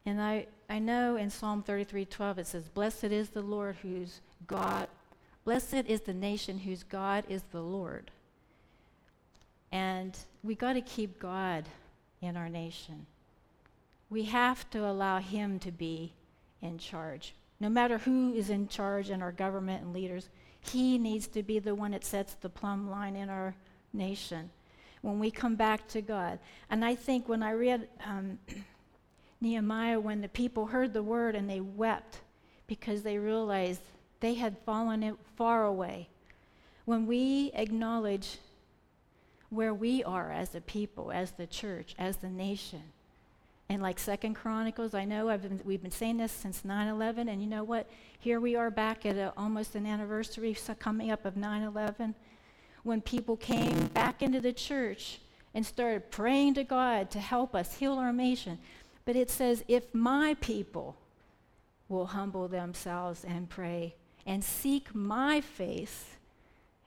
And 0.06 0.22
I, 0.22 0.48
I 0.70 0.80
know 0.80 1.18
in 1.18 1.30
Psalm 1.30 1.64
33:12 1.64 2.38
it 2.38 2.48
says, 2.48 2.70
Blessed 2.70 3.06
is 3.06 3.30
the 3.30 3.42
Lord 3.42 3.76
whose 3.82 4.22
God, 4.48 4.88
blessed 5.44 5.86
is 5.88 6.02
the 6.02 6.14
nation 6.14 6.60
whose 6.60 6.84
God 6.84 7.26
is 7.28 7.44
the 7.52 7.62
Lord. 7.62 8.12
And 9.72 10.18
we 10.44 10.56
got 10.56 10.74
to 10.74 10.82
keep 10.82 11.20
God 11.20 11.66
in 12.22 12.38
our 12.38 12.50
nation. 12.50 13.06
We 14.10 14.24
have 14.24 14.70
to 14.70 14.86
allow 14.86 15.20
Him 15.20 15.60
to 15.60 15.72
be 15.72 16.14
in 16.62 16.78
charge. 16.78 17.34
No 17.60 17.70
matter 17.70 17.98
who 17.98 18.34
is 18.34 18.50
in 18.50 18.68
charge 18.68 19.10
in 19.10 19.22
our 19.22 19.32
government 19.32 19.84
and 19.84 19.94
leaders, 19.94 20.30
He 20.62 20.98
needs 20.98 21.28
to 21.28 21.44
be 21.44 21.60
the 21.60 21.76
one 21.76 21.92
that 21.92 22.06
sets 22.06 22.36
the 22.36 22.50
plumb 22.50 22.90
line 22.90 23.16
in 23.16 23.30
our 23.30 23.56
nation 23.98 24.50
when 25.02 25.20
we 25.20 25.32
come 25.32 25.56
back 25.56 25.88
to 25.90 26.02
God. 26.02 26.40
And 26.70 26.86
I 26.86 26.96
think 26.96 27.28
when 27.28 27.44
I 27.44 27.52
read 27.52 27.88
um, 28.06 28.40
Nehemiah 29.42 30.00
when 30.00 30.22
the 30.22 30.30
people 30.30 30.68
heard 30.68 30.94
the 30.94 31.04
word 31.04 31.36
and 31.36 31.50
they 31.50 31.60
wept 31.60 32.22
because 32.68 33.04
they 33.04 33.18
realized 33.18 33.82
they 34.20 34.36
had 34.36 34.58
fallen 34.66 35.18
far 35.36 35.66
away. 35.66 36.10
When 36.86 37.06
we 37.06 37.52
acknowledge 37.54 38.40
where 39.50 39.74
we 39.74 40.04
are 40.04 40.32
as 40.32 40.56
a 40.56 40.62
people, 40.62 41.12
as 41.12 41.32
the 41.32 41.48
church, 41.48 41.96
as 41.98 42.18
the 42.18 42.30
nation, 42.30 42.84
and 43.70 43.82
like 43.82 44.00
Second 44.00 44.36
Chronicles, 44.36 44.94
I 44.94 45.04
know 45.04 45.36
been, 45.38 45.60
we've 45.66 45.82
been 45.82 45.92
saying 45.92 46.18
this 46.18 46.32
since 46.32 46.62
9/11, 46.62 47.30
and 47.30 47.42
you 47.42 47.48
know 47.48 47.66
what? 47.66 47.90
Here 48.18 48.40
we 48.40 48.56
are 48.56 48.72
back 48.72 49.06
at 49.06 49.18
a, 49.18 49.34
almost 49.36 49.76
an 49.76 49.86
anniversary 49.86 50.56
coming 50.80 51.12
up 51.12 51.26
of 51.26 51.36
9/11, 51.36 52.14
when 52.88 53.02
people 53.02 53.36
came 53.36 53.88
back 53.88 54.22
into 54.22 54.40
the 54.40 54.54
church 54.54 55.20
and 55.54 55.66
started 55.66 56.10
praying 56.10 56.54
to 56.54 56.64
God 56.64 57.12
to 57.12 57.20
help 57.20 57.54
us 57.54 57.76
heal 57.76 57.96
our 57.96 58.14
nation. 58.14 58.58
But 59.04 59.18
it 59.18 59.30
says, 59.30 59.64
if 59.68 59.94
my 59.94 60.36
people 60.40 60.96
will 61.90 62.08
humble 62.08 62.48
themselves 62.48 63.26
and 63.26 63.50
pray 63.50 63.96
and 64.26 64.44
seek 64.44 64.96
my 64.96 65.42
face 65.42 66.06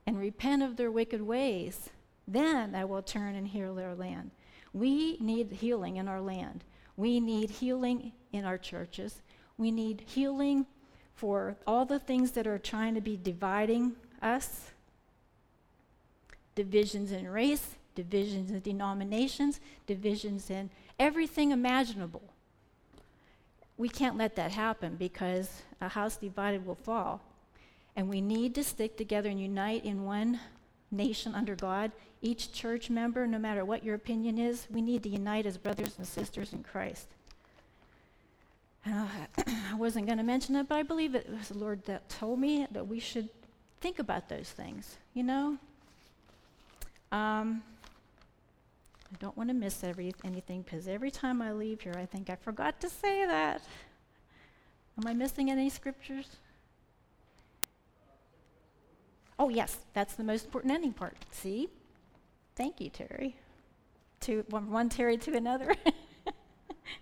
and 0.07 0.19
repent 0.19 0.63
of 0.63 0.77
their 0.77 0.91
wicked 0.91 1.21
ways, 1.21 1.91
then 2.27 2.75
I 2.75 2.85
will 2.87 3.03
turn 3.03 3.35
and 3.35 3.49
heal 3.49 3.75
their 3.75 3.95
land. 3.95 4.31
We 4.73 5.19
need 5.19 5.53
healing 5.53 5.97
in 5.97 6.09
our 6.09 6.21
land. 6.21 6.65
We 6.97 7.21
need 7.21 7.51
healing 7.51 8.13
in 8.33 8.45
our 8.45 8.59
churches. 8.59 9.21
We 9.59 9.71
need 9.71 10.05
healing 10.07 10.67
for 11.15 11.57
all 11.67 11.85
the 11.85 11.99
things 11.99 12.31
that 12.33 12.47
are 12.47 12.59
trying 12.59 12.95
to 12.95 13.01
be 13.01 13.19
dividing 13.19 13.97
us 14.23 14.71
divisions 16.55 17.13
in 17.13 17.29
race, 17.29 17.77
divisions 17.95 18.51
in 18.51 18.61
denominations, 18.61 19.61
divisions 19.87 20.51
in 20.51 20.71
everything 20.99 21.51
imaginable. 21.51 22.23
We 23.77 23.89
can't 23.89 24.19
let 24.19 24.37
that 24.37 24.53
happen 24.53 24.97
because 24.97 25.63
a 25.81 25.89
house 25.89 26.17
divided 26.17 26.67
will 26.67 26.75
fall. 26.75 27.23
And 27.97 28.09
we 28.09 28.21
need 28.21 28.55
to 28.55 28.65
stick 28.65 28.97
together 28.97 29.29
and 29.29 29.41
unite 29.41 29.85
in 29.85 30.05
one 30.05 30.41
nation 30.91 31.35
under 31.35 31.57
God. 31.57 31.93
Each 32.23 32.53
church 32.53 32.91
member, 32.91 33.27
no 33.27 33.39
matter 33.39 33.65
what 33.65 33.85
your 33.85 33.95
opinion 33.95 34.39
is, 34.39 34.67
we 34.71 34.83
need 34.83 35.03
to 35.05 35.09
unite 35.09 35.47
as 35.47 35.57
brothers 35.57 35.95
and 35.99 36.07
sisters 36.07 36.53
in 36.53 36.63
Christ. 36.63 37.07
Uh, 38.87 39.07
I 39.47 39.75
wasn't 39.77 40.07
going 40.07 40.19
to 40.19 40.25
mention 40.25 40.57
it, 40.57 40.69
but 40.69 40.77
I 40.77 40.83
believe 40.83 41.15
it 41.15 41.29
was 41.31 41.49
the 41.49 41.59
Lord 41.59 41.85
that 41.87 42.09
told 42.09 42.39
me 42.39 42.67
that 42.71 42.87
we 42.87 43.01
should 43.01 43.29
think 43.81 43.99
about 43.99 44.29
those 44.29 44.51
things, 44.51 44.99
you 45.15 45.23
know? 45.23 45.59
Um, 47.13 47.63
I 49.13 49.17
don't 49.19 49.37
want 49.37 49.51
to 49.51 49.55
miss 49.55 49.83
every, 49.83 50.15
anything 50.25 50.63
because 50.63 50.87
every 50.87 51.11
time 51.11 51.43
I 51.43 51.53
leave 51.53 51.81
here, 51.81 51.95
I 51.97 52.07
think 52.07 52.31
I 52.31 52.37
forgot 52.37 52.81
to 52.81 52.89
say 52.89 53.27
that. 53.27 53.63
Am 54.99 55.07
I 55.07 55.15
missing 55.15 55.51
any 55.51 55.69
scriptures? 55.71 56.37
Oh, 59.39 59.49
yes, 59.49 59.79
that's 59.95 60.15
the 60.15 60.23
most 60.23 60.45
important 60.45 60.73
ending 60.73 60.93
part. 60.93 61.17
See? 61.31 61.71
Thank 62.57 62.81
you, 62.81 62.91
Terry. 62.91 63.37
To 64.21 64.45
one, 64.51 64.71
one 64.71 64.91
Terry 64.91 65.17
to 65.17 65.35
another. 65.35 65.75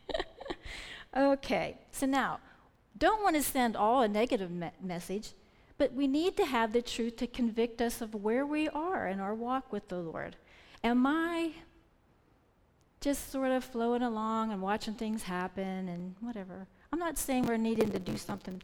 okay, 1.16 1.78
so 1.90 2.06
now, 2.06 2.38
don't 2.96 3.22
want 3.22 3.34
to 3.34 3.42
send 3.42 3.76
all 3.76 4.02
a 4.02 4.08
negative 4.08 4.52
me- 4.52 4.70
message, 4.80 5.30
but 5.78 5.94
we 5.94 6.06
need 6.06 6.36
to 6.36 6.44
have 6.44 6.72
the 6.72 6.82
truth 6.82 7.16
to 7.16 7.26
convict 7.26 7.80
us 7.80 8.00
of 8.00 8.14
where 8.14 8.44
we 8.44 8.68
are 8.68 9.06
in 9.06 9.20
our 9.20 9.34
walk 9.34 9.72
with 9.72 9.88
the 9.88 9.98
Lord. 9.98 10.36
Am 10.84 11.06
I 11.06 11.52
just 13.00 13.30
sort 13.30 13.50
of 13.50 13.64
flowing 13.64 14.02
along 14.02 14.52
and 14.52 14.60
watching 14.60 14.94
things 14.94 15.22
happen 15.22 15.88
and 15.88 16.14
whatever. 16.20 16.66
I'm 16.92 16.98
not 16.98 17.18
saying 17.18 17.46
we're 17.46 17.56
needing 17.56 17.90
to 17.90 17.98
do 17.98 18.16
something. 18.16 18.62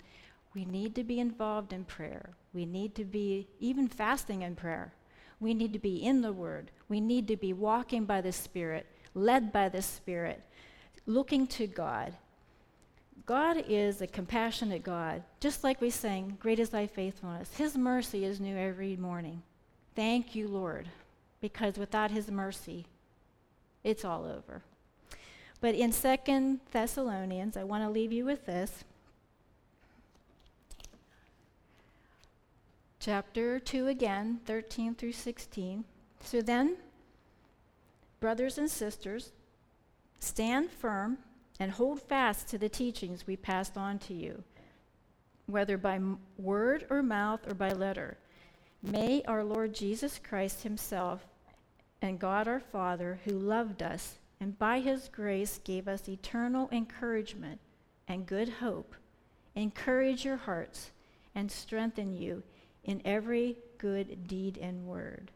We 0.55 0.65
need 0.65 0.95
to 0.97 1.05
be 1.05 1.21
involved 1.21 1.73
in 1.73 1.85
prayer. 1.85 2.31
We 2.53 2.65
need 2.65 2.95
to 2.97 3.05
be 3.05 3.49
even 3.61 3.89
fasting 3.89 4.43
in 4.43 4.57
prayer. 4.57 4.93
We 5.41 5.55
need 5.55 5.73
to 5.73 5.79
be 5.79 5.97
in 5.97 6.23
the 6.23 6.33
Word. 6.33 6.71
We 6.89 7.01
need 7.01 7.29
to 7.29 7.37
be 7.37 7.53
walking 7.53 8.05
by 8.05 8.21
the 8.21 8.33
Spirit, 8.33 8.87
led 9.15 9.53
by 9.53 9.69
the 9.69 9.83
Spirit, 9.83 10.43
looking 11.07 11.47
to 11.49 11.67
God. 11.67 12.15
God 13.27 13.65
is 13.69 14.01
a 14.01 14.07
compassionate 14.07 14.83
God. 14.83 15.23
Just 15.41 15.65
like 15.65 15.81
we 15.81 15.91
sang, 15.91 16.37
Great 16.41 16.59
is 16.59 16.71
thy 16.71 16.87
faithfulness. 16.87 17.57
His 17.57 17.77
mercy 17.77 18.25
is 18.25 18.41
new 18.41 18.57
every 18.57 18.97
morning. 18.97 19.43
Thank 19.95 20.35
you, 20.35 20.49
Lord, 20.49 20.89
because 21.41 21.79
without 21.79 22.11
His 22.11 22.31
mercy, 22.31 22.87
it's 23.83 24.05
all 24.05 24.25
over. 24.25 24.63
But 25.61 25.75
in 25.75 25.93
Second 25.93 26.61
Thessalonians, 26.73 27.57
I 27.57 27.65
want 27.65 27.85
to 27.85 27.91
leave 27.91 28.13
you 28.13 28.25
with 28.25 28.45
this. 28.45 28.85
Chapter 33.01 33.59
2 33.59 33.87
again, 33.87 34.41
13 34.45 34.95
through 34.95 35.13
16. 35.13 35.85
So 36.21 36.41
then, 36.41 36.77
brothers 38.21 38.59
and 38.59 38.71
sisters, 38.71 39.33
stand 40.19 40.71
firm 40.71 41.19
and 41.59 41.73
hold 41.73 42.01
fast 42.01 42.49
to 42.49 42.59
the 42.59 42.69
teachings 42.69 43.27
we 43.27 43.37
passed 43.37 43.77
on 43.77 43.99
to 44.01 44.15
you, 44.15 44.43
whether 45.47 45.79
by 45.79 46.01
word 46.39 46.87
or 46.91 47.03
mouth 47.03 47.47
or 47.49 47.55
by 47.55 47.71
letter. 47.71 48.19
May 48.83 49.23
our 49.27 49.45
Lord 49.45 49.75
Jesus 49.75 50.21
Christ 50.23 50.63
Himself 50.63 51.27
and 52.03 52.19
God 52.19 52.47
our 52.49 52.61
Father, 52.61 53.21
who 53.25 53.39
loved 53.39 53.83
us 53.83 54.19
and 54.45 54.59
by 54.59 54.81
his 54.81 55.09
grace 55.09 55.59
gave 55.65 55.89
us 55.89 56.07
eternal 56.07 56.69
encouragement 56.71 57.61
and 58.07 58.27
good 58.27 58.49
hope, 58.49 58.95
encourage 59.55 60.23
your 60.23 60.37
hearts 60.37 60.91
and 61.35 61.51
strengthen 61.51 62.15
you 62.15 62.43
in 62.85 63.01
every 63.07 63.57
good 63.79 64.29
deed 64.29 64.59
and 64.59 64.87
word. 64.87 65.31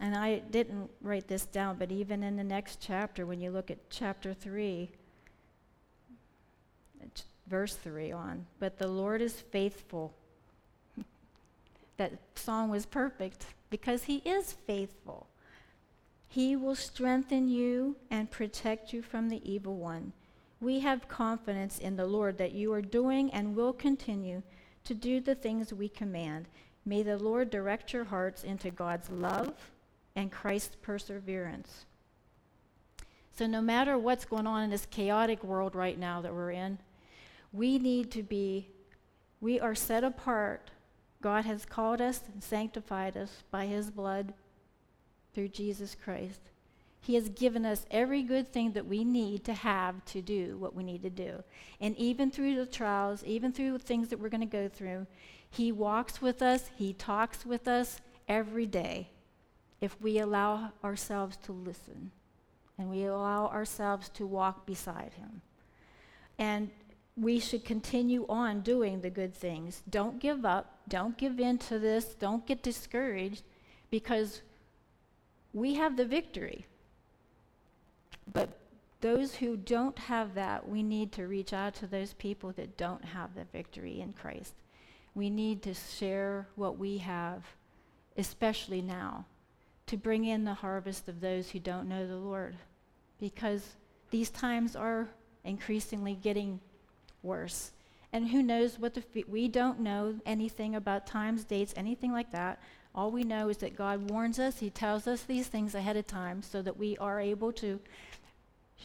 And 0.00 0.14
I 0.14 0.38
didn't 0.38 0.90
write 1.02 1.26
this 1.26 1.44
down, 1.46 1.76
but 1.76 1.90
even 1.90 2.22
in 2.22 2.36
the 2.36 2.44
next 2.44 2.80
chapter, 2.80 3.26
when 3.26 3.40
you 3.40 3.50
look 3.50 3.70
at 3.70 3.90
chapter 3.90 4.32
3, 4.32 4.90
verse 7.48 7.74
3 7.74 8.12
on, 8.12 8.46
but 8.60 8.78
the 8.78 8.86
Lord 8.86 9.20
is 9.20 9.40
faithful. 9.40 10.14
that 11.96 12.12
song 12.36 12.70
was 12.70 12.86
perfect 12.86 13.46
because 13.70 14.04
he 14.04 14.16
is 14.18 14.52
faithful. 14.52 15.26
He 16.28 16.54
will 16.54 16.76
strengthen 16.76 17.48
you 17.48 17.96
and 18.10 18.30
protect 18.30 18.92
you 18.92 19.02
from 19.02 19.28
the 19.28 19.50
evil 19.50 19.76
one. 19.76 20.12
We 20.60 20.80
have 20.80 21.08
confidence 21.08 21.78
in 21.78 21.96
the 21.96 22.06
Lord 22.06 22.38
that 22.38 22.52
you 22.52 22.72
are 22.72 22.82
doing 22.82 23.30
and 23.30 23.56
will 23.56 23.72
continue 23.72 24.42
to 24.84 24.94
do 24.94 25.20
the 25.20 25.34
things 25.34 25.72
we 25.72 25.88
command. 25.88 26.46
May 26.84 27.02
the 27.02 27.18
Lord 27.18 27.50
direct 27.50 27.92
your 27.92 28.04
hearts 28.04 28.44
into 28.44 28.70
God's 28.70 29.10
love 29.10 29.54
and 30.18 30.32
Christ's 30.32 30.76
perseverance. 30.82 31.86
So, 33.36 33.46
no 33.46 33.60
matter 33.60 33.96
what's 33.96 34.24
going 34.24 34.48
on 34.48 34.64
in 34.64 34.70
this 34.70 34.86
chaotic 34.86 35.44
world 35.44 35.76
right 35.76 35.96
now 35.96 36.20
that 36.22 36.34
we're 36.34 36.50
in, 36.50 36.78
we 37.52 37.78
need 37.78 38.10
to 38.10 38.24
be, 38.24 38.68
we 39.40 39.60
are 39.60 39.76
set 39.76 40.02
apart. 40.02 40.72
God 41.22 41.44
has 41.44 41.64
called 41.64 42.00
us 42.00 42.20
and 42.32 42.42
sanctified 42.42 43.16
us 43.16 43.44
by 43.52 43.66
his 43.66 43.92
blood 43.92 44.34
through 45.34 45.48
Jesus 45.48 45.94
Christ. 45.94 46.40
He 47.00 47.14
has 47.14 47.28
given 47.28 47.64
us 47.64 47.86
every 47.88 48.24
good 48.24 48.52
thing 48.52 48.72
that 48.72 48.86
we 48.86 49.04
need 49.04 49.44
to 49.44 49.54
have 49.54 50.04
to 50.06 50.20
do 50.20 50.56
what 50.58 50.74
we 50.74 50.82
need 50.82 51.02
to 51.04 51.10
do. 51.10 51.44
And 51.80 51.96
even 51.96 52.32
through 52.32 52.56
the 52.56 52.66
trials, 52.66 53.22
even 53.22 53.52
through 53.52 53.72
the 53.72 53.78
things 53.78 54.08
that 54.08 54.18
we're 54.18 54.30
going 54.30 54.40
to 54.40 54.46
go 54.46 54.68
through, 54.68 55.06
He 55.48 55.70
walks 55.70 56.20
with 56.20 56.42
us, 56.42 56.70
He 56.76 56.92
talks 56.92 57.46
with 57.46 57.68
us 57.68 58.00
every 58.28 58.66
day 58.66 59.10
if 59.80 60.00
we 60.00 60.18
allow 60.18 60.72
ourselves 60.82 61.36
to 61.44 61.52
listen 61.52 62.10
and 62.78 62.88
we 62.88 63.04
allow 63.04 63.46
ourselves 63.48 64.08
to 64.10 64.26
walk 64.26 64.66
beside 64.66 65.12
Him. 65.14 65.42
And 66.38 66.70
we 67.16 67.40
should 67.40 67.64
continue 67.64 68.24
on 68.28 68.60
doing 68.60 69.00
the 69.00 69.10
good 69.10 69.34
things. 69.34 69.82
Don't 69.90 70.20
give 70.20 70.44
up. 70.44 70.78
Don't 70.88 71.18
give 71.18 71.40
in 71.40 71.58
to 71.58 71.78
this. 71.78 72.14
Don't 72.14 72.46
get 72.46 72.62
discouraged 72.62 73.42
because 73.90 74.42
we 75.52 75.74
have 75.74 75.96
the 75.96 76.04
victory. 76.04 76.66
But 78.32 78.50
those 79.00 79.34
who 79.36 79.56
don't 79.56 79.98
have 79.98 80.34
that, 80.34 80.68
we 80.68 80.82
need 80.82 81.12
to 81.12 81.26
reach 81.26 81.52
out 81.52 81.74
to 81.76 81.86
those 81.86 82.12
people 82.14 82.52
that 82.52 82.76
don't 82.76 83.04
have 83.04 83.34
the 83.34 83.44
victory 83.52 84.00
in 84.00 84.12
Christ. 84.12 84.54
We 85.14 85.30
need 85.30 85.62
to 85.62 85.74
share 85.74 86.46
what 86.54 86.78
we 86.78 86.98
have, 86.98 87.44
especially 88.16 88.82
now, 88.82 89.24
to 89.88 89.96
bring 89.96 90.24
in 90.24 90.44
the 90.44 90.54
harvest 90.54 91.08
of 91.08 91.20
those 91.20 91.50
who 91.50 91.58
don't 91.58 91.88
know 91.88 92.06
the 92.06 92.16
Lord. 92.16 92.56
Because 93.18 93.76
these 94.10 94.30
times 94.30 94.76
are 94.76 95.08
increasingly 95.44 96.14
getting 96.14 96.60
worse. 97.22 97.72
And 98.12 98.28
who 98.28 98.42
knows 98.42 98.78
what 98.78 98.94
the, 98.94 99.02
f- 99.14 99.28
we 99.28 99.48
don't 99.48 99.80
know 99.80 100.14
anything 100.24 100.74
about 100.74 101.06
times, 101.06 101.44
dates, 101.44 101.74
anything 101.76 102.12
like 102.12 102.32
that. 102.32 102.60
All 102.94 103.10
we 103.10 103.22
know 103.22 103.48
is 103.48 103.58
that 103.58 103.76
God 103.76 104.10
warns 104.10 104.38
us, 104.38 104.58
He 104.58 104.70
tells 104.70 105.06
us 105.06 105.22
these 105.22 105.46
things 105.46 105.74
ahead 105.74 105.96
of 105.96 106.06
time 106.06 106.42
so 106.42 106.62
that 106.62 106.78
we 106.78 106.96
are 106.98 107.20
able 107.20 107.52
to 107.52 107.78
sh- 108.76 108.84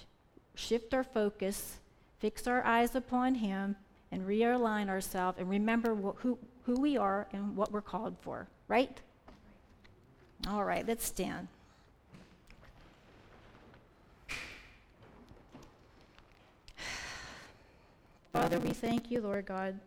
shift 0.55 0.93
our 0.93 1.03
focus, 1.03 1.79
fix 2.19 2.47
our 2.47 2.63
eyes 2.65 2.95
upon 2.95 3.35
Him, 3.35 3.75
and 4.11 4.27
realign 4.27 4.89
ourselves 4.89 5.39
and 5.39 5.49
remember 5.49 5.95
wh- 5.95 6.19
who, 6.21 6.37
who 6.63 6.79
we 6.79 6.97
are 6.97 7.27
and 7.33 7.55
what 7.55 7.71
we're 7.71 7.81
called 7.81 8.15
for, 8.21 8.47
right? 8.67 9.01
All 10.47 10.65
right, 10.65 10.85
let's 10.85 11.05
stand. 11.05 11.47
Father, 18.33 18.59
we 18.59 18.71
thank 18.71 19.09
you, 19.09 19.21
Lord 19.21 19.45
God, 19.45 19.79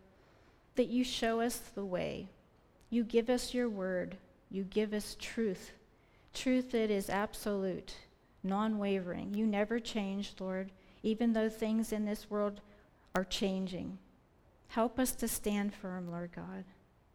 that 0.75 0.87
you 0.87 1.03
show 1.03 1.41
us 1.41 1.57
the 1.75 1.85
way. 1.85 2.29
You 2.89 3.03
give 3.03 3.29
us 3.29 3.53
your 3.53 3.69
word. 3.69 4.17
You 4.49 4.63
give 4.63 4.93
us 4.93 5.15
truth. 5.19 5.73
Truth 6.33 6.71
that 6.71 6.89
is 6.89 7.09
absolute, 7.09 7.95
non 8.43 8.79
wavering. 8.79 9.33
You 9.33 9.45
never 9.45 9.79
change, 9.79 10.33
Lord, 10.39 10.71
even 11.03 11.33
though 11.33 11.49
things 11.49 11.91
in 11.91 12.05
this 12.05 12.29
world 12.29 12.61
are 13.15 13.25
changing. 13.25 13.97
Help 14.69 14.97
us 14.97 15.13
to 15.15 15.27
stand 15.27 15.73
firm, 15.73 16.09
Lord 16.09 16.31
God. 16.35 16.63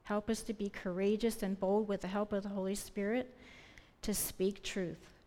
Help 0.04 0.28
us 0.28 0.42
to 0.42 0.52
be 0.52 0.68
courageous 0.68 1.42
and 1.42 1.58
bold 1.58 1.88
with 1.88 2.00
the 2.00 2.08
help 2.08 2.32
of 2.32 2.42
the 2.42 2.48
Holy 2.48 2.74
Spirit 2.74 3.34
to 4.02 4.12
speak 4.12 4.62
truth. 4.62 5.20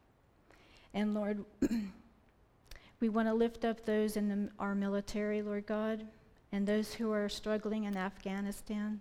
And 0.94 1.14
Lord, 1.14 1.44
we 3.00 3.10
want 3.10 3.28
to 3.28 3.34
lift 3.34 3.66
up 3.66 3.86
those 3.86 4.18
in 4.18 4.30
the, 4.30 4.50
our 4.60 4.76
military, 4.76 5.42
Lord 5.42 5.66
God, 5.66 6.06
and 6.52 6.68
those 6.68 6.94
who 6.94 7.12
are 7.12 7.30
struggling 7.30 7.86
in 7.86 7.98
Afghanistan. 7.98 9.00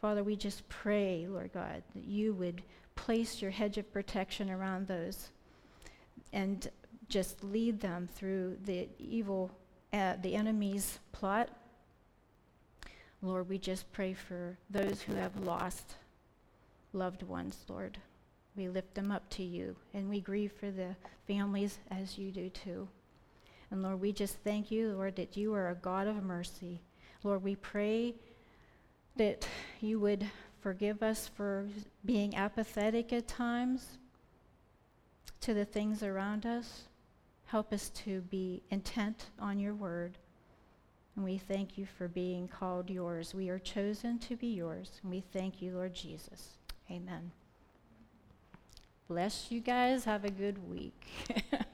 Father, 0.00 0.24
we 0.24 0.36
just 0.36 0.66
pray, 0.68 1.26
Lord 1.28 1.52
God, 1.52 1.82
that 1.94 2.04
you 2.04 2.32
would 2.34 2.62
place 2.96 3.40
your 3.40 3.50
hedge 3.50 3.78
of 3.78 3.92
protection 3.92 4.50
around 4.50 4.86
those 4.86 5.30
and 6.32 6.68
just 7.08 7.42
lead 7.44 7.80
them 7.80 8.08
through 8.14 8.56
the 8.64 8.88
evil, 8.98 9.50
uh, 9.92 10.14
the 10.22 10.34
enemy's 10.34 10.98
plot. 11.12 11.50
Lord, 13.22 13.48
we 13.48 13.58
just 13.58 13.90
pray 13.92 14.14
for 14.14 14.56
those 14.70 15.02
who 15.02 15.14
have 15.14 15.38
lost 15.40 15.96
loved 16.92 17.22
ones, 17.22 17.64
Lord. 17.68 17.98
We 18.56 18.68
lift 18.68 18.94
them 18.94 19.10
up 19.10 19.28
to 19.30 19.42
you, 19.42 19.76
and 19.94 20.08
we 20.08 20.20
grieve 20.20 20.52
for 20.52 20.70
the 20.70 20.96
families 21.26 21.78
as 21.90 22.18
you 22.18 22.32
do 22.32 22.48
too. 22.48 22.88
And 23.70 23.82
Lord, 23.82 24.00
we 24.00 24.12
just 24.12 24.36
thank 24.42 24.70
you, 24.70 24.92
Lord, 24.92 25.16
that 25.16 25.36
you 25.36 25.54
are 25.54 25.68
a 25.68 25.74
God 25.74 26.08
of 26.08 26.22
mercy. 26.24 26.80
Lord, 27.22 27.42
we 27.42 27.56
pray 27.56 28.14
that 29.16 29.46
you 29.80 30.00
would 30.00 30.26
forgive 30.60 31.02
us 31.02 31.30
for 31.34 31.66
being 32.04 32.34
apathetic 32.34 33.12
at 33.12 33.28
times 33.28 33.98
to 35.42 35.54
the 35.54 35.64
things 35.64 36.02
around 36.02 36.46
us. 36.46 36.82
Help 37.44 37.72
us 37.72 37.90
to 37.90 38.22
be 38.22 38.62
intent 38.70 39.26
on 39.38 39.58
your 39.58 39.74
word. 39.74 40.18
And 41.16 41.24
we 41.24 41.38
thank 41.38 41.76
you 41.76 41.86
for 41.86 42.08
being 42.08 42.48
called 42.48 42.88
yours. 42.88 43.34
We 43.34 43.48
are 43.48 43.58
chosen 43.58 44.18
to 44.20 44.36
be 44.36 44.46
yours. 44.46 45.00
And 45.02 45.10
we 45.10 45.22
thank 45.32 45.60
you, 45.60 45.72
Lord 45.72 45.94
Jesus. 45.94 46.58
Amen. 46.90 47.32
Bless 49.08 49.50
you 49.50 49.60
guys. 49.60 50.04
Have 50.04 50.24
a 50.24 50.30
good 50.30 50.68
week. 50.68 51.06